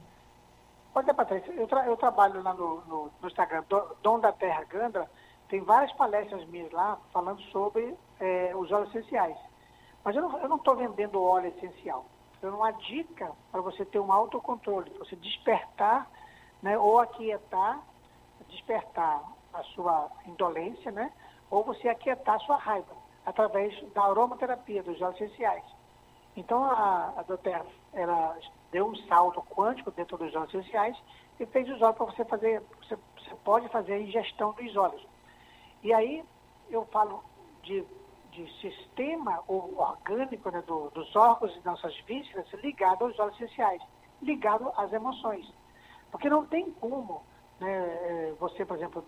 Olha, 0.94 1.14
Patrícia, 1.14 1.52
eu, 1.52 1.68
tra 1.68 1.86
eu 1.86 1.96
trabalho 1.98 2.42
lá 2.42 2.54
no, 2.54 2.82
no, 2.88 3.12
no 3.22 3.28
Instagram, 3.28 3.64
Dom 4.02 4.20
da 4.20 4.32
Terra 4.32 4.64
Gandra, 4.64 5.10
tem 5.50 5.62
várias 5.62 5.92
palestras 5.94 6.46
minhas 6.48 6.72
lá 6.72 6.98
falando 7.14 7.42
sobre 7.52 7.96
é, 8.20 8.52
os 8.56 8.72
óleos 8.72 8.90
essenciais. 8.90 9.38
Mas 10.04 10.16
eu 10.16 10.22
não 10.22 10.56
estou 10.58 10.76
vendendo 10.76 11.22
óleo 11.22 11.54
essencial. 11.58 12.06
Não 12.42 12.58
uma 12.58 12.72
dica 12.72 13.32
para 13.52 13.62
você 13.62 13.84
ter 13.84 14.00
um 14.00 14.12
autocontrole, 14.12 14.90
para 14.92 15.06
você 15.06 15.16
despertar 15.16 16.08
né, 16.68 16.78
ou 16.78 17.00
aquietar, 17.00 17.82
despertar 18.50 19.24
a 19.54 19.64
sua 19.64 20.12
indolência, 20.26 20.92
né, 20.92 21.14
ou 21.50 21.64
você 21.64 21.88
aquietar 21.88 22.36
a 22.36 22.40
sua 22.40 22.58
raiva, 22.58 22.94
através 23.26 23.74
da 23.94 24.04
aromaterapia, 24.04 24.84
dos 24.84 25.02
óleos 25.02 25.22
essenciais. 25.22 25.64
Então, 26.36 26.66
a, 26.66 27.14
a 27.16 27.24
doutora, 27.24 27.66
ela 27.94 28.38
deu 28.70 28.86
um 28.86 28.96
salto 29.08 29.42
quântico 29.44 29.92
dentro 29.92 30.18
dos 30.18 30.36
óleos 30.36 30.54
essenciais 30.54 30.98
e 31.40 31.46
fez 31.46 31.70
os 31.70 31.82
óleos 31.82 31.96
para 31.96 32.06
você 32.08 32.26
fazer, 32.26 32.62
você, 32.82 32.98
você 33.18 33.36
pode 33.46 33.70
fazer 33.70 33.94
a 33.94 34.02
ingestão 34.02 34.52
dos 34.52 34.76
óleos. 34.76 35.08
E 35.84 35.94
aí, 35.94 36.22
eu 36.70 36.86
falo 36.88 37.24
de, 37.64 37.82
de 38.32 38.46
sistema 38.60 39.42
orgânico 39.48 40.52
né, 40.52 40.62
do, 40.68 40.90
dos 40.90 41.16
órgãos 41.16 41.56
e 41.56 41.66
nossas 41.66 41.98
vísceras 42.02 42.46
ligado 42.56 43.06
aos 43.06 43.18
óleos 43.18 43.40
essenciais, 43.40 43.82
ligado 44.22 44.70
às 44.76 44.92
emoções. 44.92 45.50
Porque 46.18 46.32
não 46.32 46.48
tem 46.48 46.72
como 46.72 47.22
né, 47.60 47.70
é, 47.70 48.34
você, 48.40 48.66
por 48.66 48.76
exemplo, 48.76 49.06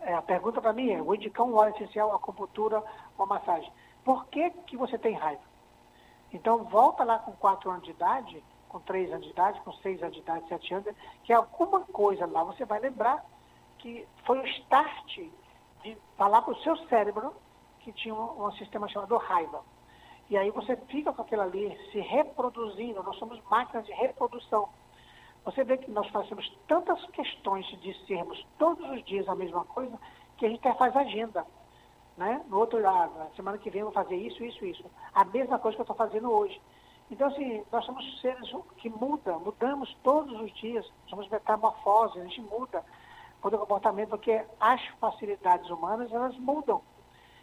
é, 0.00 0.14
a 0.14 0.22
pergunta 0.22 0.58
para 0.58 0.72
mim 0.72 0.90
é, 0.90 1.02
vou 1.02 1.14
indicar 1.14 1.46
um 1.46 1.54
óleo 1.54 1.74
essencial, 1.74 2.10
a 2.12 2.16
acupuntura 2.16 2.82
ou 3.18 3.24
a 3.24 3.28
massagem. 3.28 3.70
Por 4.02 4.24
que, 4.28 4.48
que 4.66 4.74
você 4.74 4.96
tem 4.96 5.12
raiva? 5.12 5.42
Então, 6.32 6.64
volta 6.64 7.04
lá 7.04 7.18
com 7.18 7.32
4 7.32 7.70
anos 7.70 7.82
de 7.82 7.90
idade, 7.90 8.42
com 8.70 8.80
3 8.80 9.12
anos 9.12 9.26
de 9.26 9.32
idade, 9.32 9.60
com 9.60 9.72
6 9.74 10.02
anos 10.02 10.14
de 10.14 10.22
idade, 10.22 10.48
7 10.48 10.74
anos, 10.74 10.96
que 11.24 11.32
alguma 11.34 11.80
coisa 11.80 12.24
lá 12.24 12.42
você 12.42 12.64
vai 12.64 12.80
lembrar 12.80 13.22
que 13.76 14.08
foi 14.24 14.38
o 14.38 14.46
start 14.46 15.18
de 15.82 15.98
falar 16.16 16.40
para 16.40 16.54
o 16.54 16.62
seu 16.62 16.74
cérebro 16.88 17.34
que 17.80 17.92
tinha 17.92 18.14
um, 18.14 18.46
um 18.46 18.52
sistema 18.52 18.88
chamado 18.88 19.14
raiva. 19.18 19.62
E 20.30 20.38
aí 20.38 20.50
você 20.50 20.74
fica 20.88 21.12
com 21.12 21.20
aquilo 21.20 21.42
ali 21.42 21.78
se 21.92 22.00
reproduzindo, 22.00 23.02
nós 23.02 23.18
somos 23.18 23.38
máquinas 23.50 23.84
de 23.84 23.92
reprodução. 23.92 24.70
Você 25.46 25.62
vê 25.62 25.76
que 25.76 25.88
nós 25.92 26.08
fazemos 26.08 26.44
tantas 26.66 27.00
questões 27.10 27.64
de 27.80 27.94
sermos 28.04 28.44
todos 28.58 28.84
os 28.90 29.04
dias 29.04 29.28
a 29.28 29.34
mesma 29.36 29.64
coisa, 29.64 29.96
que 30.36 30.44
a 30.44 30.48
gente 30.48 30.58
até 30.66 30.76
faz 30.76 30.94
agenda. 30.96 31.46
Né? 32.16 32.44
No 32.48 32.58
outro 32.58 32.80
lado, 32.80 33.16
na 33.16 33.26
semana 33.36 33.56
que 33.56 33.70
vem 33.70 33.82
eu 33.82 33.86
vou 33.86 33.94
fazer 33.94 34.16
isso, 34.16 34.42
isso, 34.42 34.64
isso. 34.64 34.84
A 35.14 35.24
mesma 35.24 35.56
coisa 35.60 35.76
que 35.76 35.82
eu 35.82 35.84
estou 35.84 35.96
fazendo 35.96 36.32
hoje. 36.32 36.60
Então, 37.08 37.28
assim, 37.28 37.64
nós 37.70 37.84
somos 37.84 38.20
seres 38.20 38.50
que 38.78 38.88
mudam, 38.88 39.38
mudamos 39.38 39.94
todos 40.02 40.40
os 40.40 40.52
dias, 40.54 40.84
somos 41.06 41.28
metamorfose, 41.28 42.18
a 42.18 42.24
gente 42.24 42.40
muda. 42.40 42.84
O 43.40 43.48
comportamento, 43.48 44.08
porque 44.08 44.44
as 44.58 44.84
facilidades 45.00 45.70
humanas, 45.70 46.12
elas 46.12 46.36
mudam. 46.38 46.82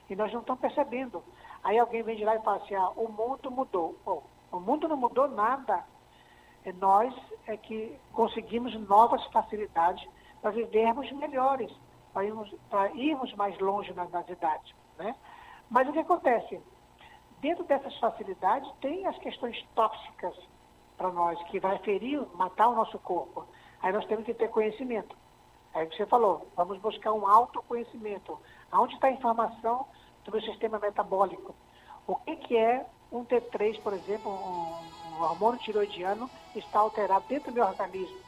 E 0.09 0.15
nós 0.15 0.33
não 0.33 0.41
estamos 0.41 0.59
percebendo. 0.59 1.23
Aí 1.63 1.79
alguém 1.79 2.03
vem 2.03 2.17
de 2.17 2.25
lá 2.25 2.35
e 2.35 2.41
fala 2.41 2.57
assim, 2.57 2.75
ah, 2.75 2.89
o 2.97 3.07
mundo 3.09 3.49
mudou. 3.49 3.95
Oh, 4.05 4.21
o 4.51 4.59
mundo 4.59 4.89
não 4.89 4.97
mudou 4.97 5.29
nada 5.29 5.85
nós 6.71 7.13
é 7.47 7.57
que 7.57 7.97
conseguimos 8.13 8.73
novas 8.87 9.23
facilidades 9.25 10.07
para 10.41 10.51
vivermos 10.51 11.11
melhores, 11.13 11.71
para 12.13 12.23
irmos, 12.25 12.53
irmos 12.93 13.33
mais 13.33 13.57
longe 13.59 13.93
nas, 13.93 14.09
nas 14.11 14.27
idades. 14.29 14.73
Né? 14.97 15.15
Mas 15.69 15.87
o 15.89 15.91
que 15.93 15.99
acontece? 15.99 16.61
Dentro 17.41 17.63
dessas 17.65 17.97
facilidades 17.97 18.71
tem 18.79 19.05
as 19.05 19.17
questões 19.17 19.61
tóxicas 19.75 20.35
para 20.97 21.09
nós, 21.11 21.41
que 21.49 21.59
vai 21.59 21.77
ferir, 21.79 22.25
matar 22.35 22.69
o 22.69 22.75
nosso 22.75 22.97
corpo. 22.99 23.45
Aí 23.81 23.91
nós 23.91 24.05
temos 24.05 24.25
que 24.25 24.33
ter 24.33 24.49
conhecimento. 24.49 25.15
Aí 25.73 25.85
você 25.87 26.05
falou, 26.05 26.47
vamos 26.55 26.77
buscar 26.77 27.11
um 27.11 27.27
autoconhecimento. 27.27 28.39
Aonde 28.71 28.93
está 28.93 29.07
a 29.07 29.11
informação 29.11 29.87
do 30.23 30.31
meu 30.31 30.41
sistema 30.41 30.79
metabólico? 30.79 31.53
O 32.05 32.15
que, 32.15 32.35
que 32.35 32.57
é 32.57 32.85
um 33.11 33.25
T3, 33.25 33.81
por 33.81 33.93
exemplo, 33.93 34.31
um, 34.31 35.02
o 35.17 35.21
hormônio 35.21 35.59
tiroidiano 35.59 36.29
está 36.55 36.79
alterado 36.79 37.25
dentro 37.27 37.51
do 37.51 37.55
meu 37.55 37.65
organismo. 37.65 38.19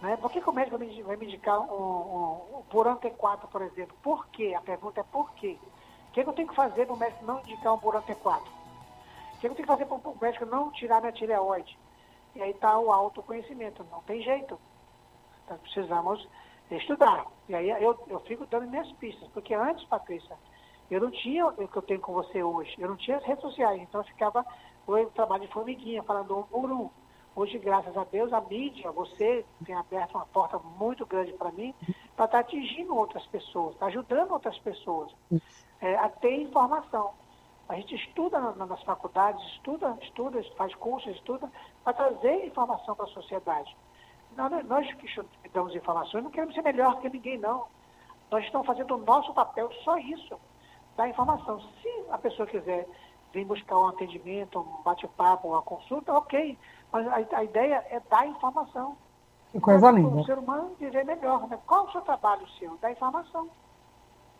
Né? 0.00 0.16
Por 0.16 0.30
que, 0.30 0.40
que 0.40 0.50
o 0.50 0.52
médico 0.52 0.78
vai 0.78 1.16
me 1.16 1.26
indicar 1.26 1.60
um, 1.60 1.72
um, 1.72 2.58
um 2.58 2.62
Buran 2.70 2.96
T4, 2.96 3.48
por 3.48 3.62
exemplo? 3.62 3.96
Por 4.02 4.26
quê? 4.28 4.54
A 4.56 4.60
pergunta 4.60 5.00
é 5.00 5.04
por 5.04 5.32
quê? 5.34 5.58
O 6.08 6.12
que, 6.12 6.22
que 6.22 6.28
eu 6.28 6.32
tenho 6.32 6.48
que 6.48 6.54
fazer 6.54 6.86
para 6.86 6.94
o 6.94 6.98
médico 6.98 7.24
não 7.24 7.40
indicar 7.40 7.74
um 7.74 7.78
Buran 7.78 8.02
T4? 8.02 8.40
O 8.40 9.38
que, 9.38 9.40
que 9.40 9.46
eu 9.46 9.54
tenho 9.54 9.66
que 9.66 9.66
fazer 9.66 9.86
para 9.86 9.96
o 9.96 10.18
médico 10.20 10.46
não 10.46 10.70
tirar 10.72 11.00
minha 11.00 11.12
tireoide? 11.12 11.78
E 12.34 12.42
aí 12.42 12.50
está 12.50 12.78
o 12.78 12.90
autoconhecimento, 12.90 13.84
não 13.90 14.02
tem 14.02 14.22
jeito. 14.22 14.58
Então 15.44 15.58
precisamos 15.58 16.26
estudar. 16.70 17.26
E 17.48 17.54
aí 17.54 17.70
eu, 17.70 17.98
eu 18.08 18.20
fico 18.20 18.46
dando 18.46 18.68
minhas 18.68 18.90
pistas, 18.92 19.28
porque 19.28 19.54
antes, 19.54 19.84
Patrícia, 19.86 20.36
eu 20.90 21.00
não 21.00 21.10
tinha 21.10 21.46
o 21.46 21.68
que 21.68 21.76
eu 21.76 21.82
tenho 21.82 22.00
com 22.00 22.12
você 22.12 22.42
hoje, 22.42 22.74
eu 22.78 22.88
não 22.88 22.96
tinha 22.96 23.16
as 23.16 23.24
redes 23.24 23.42
sociais, 23.42 23.80
então 23.80 24.00
eu 24.00 24.06
ficava 24.06 24.44
foi 24.86 25.06
um 25.06 25.10
trabalho 25.10 25.46
de 25.46 25.52
formiguinha, 25.52 26.02
falando 26.02 26.38
um 26.38 26.42
por 26.42 26.70
um. 26.70 26.90
Hoje, 27.36 27.58
graças 27.58 27.96
a 27.96 28.04
Deus, 28.04 28.32
a 28.32 28.40
mídia, 28.40 28.92
você 28.92 29.44
tem 29.64 29.74
aberto 29.74 30.14
uma 30.14 30.26
porta 30.26 30.58
muito 30.78 31.04
grande 31.04 31.32
para 31.32 31.50
mim, 31.50 31.74
para 32.14 32.26
estar 32.26 32.28
tá 32.28 32.38
atingindo 32.38 32.96
outras 32.96 33.26
pessoas, 33.26 33.76
tá 33.76 33.86
ajudando 33.86 34.30
outras 34.30 34.56
pessoas 34.58 35.12
é, 35.80 35.96
a 35.96 36.08
ter 36.08 36.42
informação. 36.42 37.12
A 37.68 37.74
gente 37.74 37.94
estuda 37.96 38.38
na, 38.38 38.66
nas 38.66 38.82
faculdades, 38.84 39.42
estuda, 39.54 39.98
estuda, 40.02 40.40
faz 40.56 40.74
cursos, 40.76 41.12
estuda, 41.16 41.50
para 41.82 41.92
trazer 41.94 42.46
informação 42.46 42.94
para 42.94 43.06
a 43.06 43.08
sociedade. 43.08 43.76
Nós, 44.36 44.92
que 44.94 45.08
damos 45.52 45.74
informações 45.74 46.22
não 46.22 46.30
queremos 46.30 46.54
ser 46.54 46.62
melhor 46.62 47.00
que 47.00 47.08
ninguém, 47.08 47.38
não. 47.38 47.66
Nós 48.30 48.44
estamos 48.44 48.66
fazendo 48.66 48.94
o 48.94 48.98
nosso 48.98 49.32
papel, 49.34 49.72
só 49.82 49.96
isso, 49.98 50.38
dar 50.96 51.08
informação. 51.08 51.60
Se 51.82 52.04
a 52.10 52.18
pessoa 52.18 52.46
quiser 52.46 52.86
vem 53.34 53.44
buscar 53.44 53.76
um 53.76 53.88
atendimento, 53.88 54.60
um 54.60 54.82
bate-papo, 54.82 55.48
uma 55.48 55.60
consulta, 55.60 56.12
ok. 56.12 56.56
Mas 56.92 57.06
a, 57.08 57.16
a, 57.38 57.44
ideia 57.44 57.84
é 57.90 58.00
dar 58.08 58.26
informação. 58.26 58.96
Que 59.50 59.60
coisa 59.60 59.90
linda. 59.90 60.16
O 60.16 60.24
ser 60.24 60.38
humano 60.38 60.70
viver 60.78 61.04
melhor. 61.04 61.46
Né? 61.48 61.58
Qual 61.66 61.84
é 61.84 61.88
o 61.88 61.92
seu 61.92 62.00
trabalho, 62.00 62.46
seu? 62.58 62.76
Dar 62.80 62.92
informação. 62.92 63.48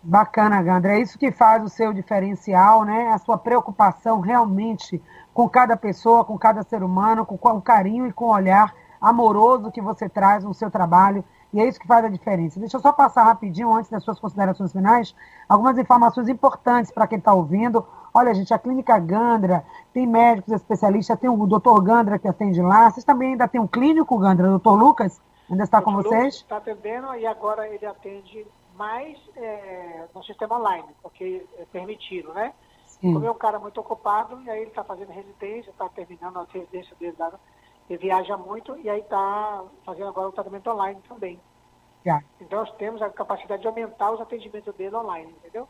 Bacana, 0.02 0.62
Gandra. 0.62 0.92
É 0.92 1.00
isso 1.00 1.18
que 1.18 1.32
faz 1.32 1.64
o 1.64 1.68
seu 1.68 1.92
diferencial, 1.92 2.84
né? 2.84 3.08
A 3.08 3.18
sua 3.18 3.38
preocupação 3.38 4.20
realmente 4.20 5.02
com 5.32 5.48
cada 5.48 5.76
pessoa, 5.76 6.24
com 6.24 6.38
cada 6.38 6.62
ser 6.62 6.82
humano, 6.82 7.26
com 7.26 7.34
o 7.34 7.62
carinho 7.62 8.06
e 8.06 8.12
com 8.12 8.26
o 8.26 8.32
olhar 8.32 8.74
amoroso 9.00 9.72
que 9.72 9.80
você 9.80 10.08
traz 10.08 10.44
no 10.44 10.54
seu 10.54 10.70
trabalho. 10.70 11.24
E 11.52 11.60
é 11.60 11.66
isso 11.66 11.80
que 11.80 11.86
faz 11.86 12.04
a 12.04 12.08
diferença. 12.08 12.60
Deixa 12.60 12.76
eu 12.76 12.80
só 12.80 12.92
passar 12.92 13.24
rapidinho, 13.24 13.72
antes 13.74 13.90
das 13.90 14.02
suas 14.02 14.18
considerações 14.18 14.72
finais, 14.72 15.14
algumas 15.48 15.78
informações 15.78 16.28
importantes 16.28 16.90
para 16.90 17.06
quem 17.06 17.18
está 17.18 17.32
ouvindo. 17.32 17.86
Olha, 18.16 18.32
gente, 18.32 18.54
a 18.54 18.58
Clínica 18.60 18.96
Gandra 19.00 19.64
tem 19.92 20.06
médicos 20.06 20.52
especialistas, 20.52 21.18
tem 21.18 21.28
o 21.28 21.46
doutor 21.48 21.82
Gandra 21.82 22.16
que 22.16 22.28
atende 22.28 22.62
lá. 22.62 22.88
Vocês 22.88 23.04
também 23.04 23.30
ainda 23.30 23.48
tem 23.48 23.60
um 23.60 23.66
clínico, 23.66 24.16
Gandra, 24.18 24.46
doutor 24.46 24.78
Lucas? 24.78 25.20
Ainda 25.50 25.64
está 25.64 25.82
com 25.82 25.92
vocês? 25.92 26.36
Está 26.36 26.58
atendendo 26.58 27.12
e 27.16 27.26
agora 27.26 27.68
ele 27.68 27.84
atende 27.84 28.46
mais 28.76 29.18
é, 29.36 30.04
no 30.14 30.22
sistema 30.22 30.58
online, 30.60 30.86
porque 31.02 31.44
é 31.58 31.64
permitido, 31.64 32.32
né? 32.32 32.54
Sim. 32.86 33.14
Como 33.14 33.26
é 33.26 33.30
um 33.30 33.36
cara 33.36 33.58
muito 33.58 33.80
ocupado, 33.80 34.40
e 34.42 34.50
aí 34.50 34.60
ele 34.60 34.70
está 34.70 34.84
fazendo 34.84 35.10
residência, 35.10 35.70
está 35.70 35.88
terminando 35.88 36.38
a 36.38 36.46
residência 36.48 36.94
dele, 37.00 37.16
ele 37.90 37.98
viaja 37.98 38.36
muito, 38.36 38.76
e 38.78 38.88
aí 38.88 39.00
está 39.00 39.64
fazendo 39.84 40.08
agora 40.08 40.28
o 40.28 40.32
tratamento 40.32 40.70
online 40.70 41.00
também. 41.08 41.40
Yeah. 42.06 42.24
Então 42.40 42.60
nós 42.60 42.70
temos 42.76 43.02
a 43.02 43.10
capacidade 43.10 43.62
de 43.62 43.68
aumentar 43.68 44.12
os 44.12 44.20
atendimentos 44.20 44.72
dele 44.76 44.94
online, 44.94 45.34
entendeu? 45.38 45.66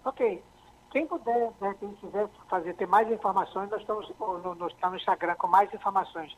Ok. 0.03 0.43
Quem 0.89 1.05
puder, 1.05 1.51
né, 1.61 1.75
quem 1.79 1.91
quiser 1.93 2.27
fazer, 2.49 2.73
ter 2.73 2.87
mais 2.87 3.11
informações, 3.11 3.69
nós 3.69 3.81
estamos 3.81 4.11
no, 4.19 4.39
no, 4.39 4.55
no 4.55 4.95
Instagram 4.95 5.35
com 5.35 5.45
mais 5.45 5.71
informações 5.71 6.35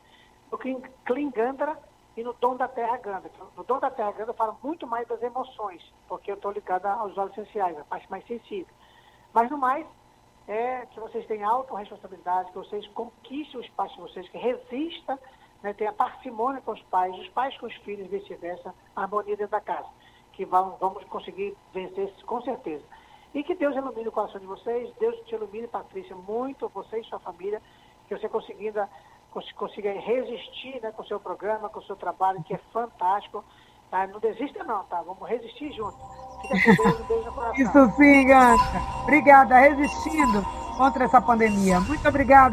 no 0.52 0.58
Clean 0.58 1.30
Gandra 1.30 1.78
e 2.14 2.22
no 2.22 2.34
Dom 2.34 2.56
da 2.56 2.68
Terra 2.68 2.98
Gandra. 2.98 3.30
No 3.56 3.64
Dom 3.64 3.78
da 3.78 3.90
Terra 3.90 4.10
Gandra 4.10 4.32
eu 4.32 4.34
falo 4.34 4.58
muito 4.62 4.86
mais 4.86 5.08
das 5.08 5.22
emoções, 5.22 5.82
porque 6.06 6.30
eu 6.30 6.34
estou 6.34 6.50
ligada 6.50 6.92
aos 6.92 7.16
olhos 7.16 7.32
essenciais, 7.38 7.78
a 7.78 7.84
parte 7.84 8.10
mais 8.10 8.26
sensível. 8.26 8.74
Mas 9.32 9.50
no 9.50 9.56
mais, 9.56 9.86
é 10.46 10.84
que 10.90 11.00
vocês 11.00 11.26
tenham 11.26 11.48
autorresponsabilidade, 11.48 12.50
que 12.50 12.58
vocês 12.58 12.86
conquistem 12.88 13.60
o 13.60 13.64
espaço 13.64 13.94
de 13.94 14.00
vocês, 14.02 14.28
que 14.28 14.36
resista, 14.36 15.18
né, 15.62 15.72
tenha 15.72 15.92
parcimônia 15.92 16.60
com 16.62 16.72
os 16.72 16.82
pais, 16.84 17.16
os 17.18 17.28
pais 17.28 17.56
com 17.58 17.66
os 17.66 17.74
filhos, 17.76 18.08
vice-versa, 18.08 18.74
harmonia 18.96 19.36
dentro 19.36 19.52
da 19.52 19.60
casa, 19.60 19.88
que 20.32 20.44
vamos, 20.44 20.78
vamos 20.78 21.04
conseguir 21.04 21.56
vencer 21.72 22.12
com 22.24 22.40
certeza. 22.42 22.84
E 23.32 23.44
que 23.44 23.54
Deus 23.54 23.76
ilumine 23.76 24.08
o 24.08 24.12
coração 24.12 24.40
de 24.40 24.46
vocês, 24.46 24.92
Deus 24.98 25.16
te 25.26 25.34
ilumine, 25.34 25.68
Patrícia, 25.68 26.16
muito, 26.16 26.68
você 26.68 27.00
e 27.00 27.04
sua 27.04 27.20
família, 27.20 27.62
que 28.08 28.16
você 28.16 28.28
conseguindo 28.28 28.80
consiga 29.54 29.92
resistir 29.92 30.80
né, 30.82 30.90
com 30.92 31.02
o 31.02 31.06
seu 31.06 31.20
programa, 31.20 31.68
com 31.68 31.78
o 31.78 31.84
seu 31.84 31.96
trabalho, 31.96 32.42
que 32.42 32.54
é 32.54 32.60
fantástico. 32.72 33.44
Tá? 33.90 34.06
Não 34.06 34.20
desista 34.20 34.62
não, 34.64 34.84
tá? 34.84 35.02
Vamos 35.02 35.28
resistir 35.28 35.72
junto. 35.72 35.96
Fica 36.42 36.76
com 36.76 36.82
Deus, 36.82 37.00
um 37.00 37.04
beijo 37.04 37.24
no 37.24 37.32
coração. 37.32 37.54
Isso 37.54 37.96
sim. 37.96 38.26
Obrigada, 39.02 39.58
resistindo 39.58 40.44
contra 40.76 41.04
essa 41.04 41.20
pandemia. 41.20 41.80
Muito 41.80 42.08
obrigada. 42.08 42.48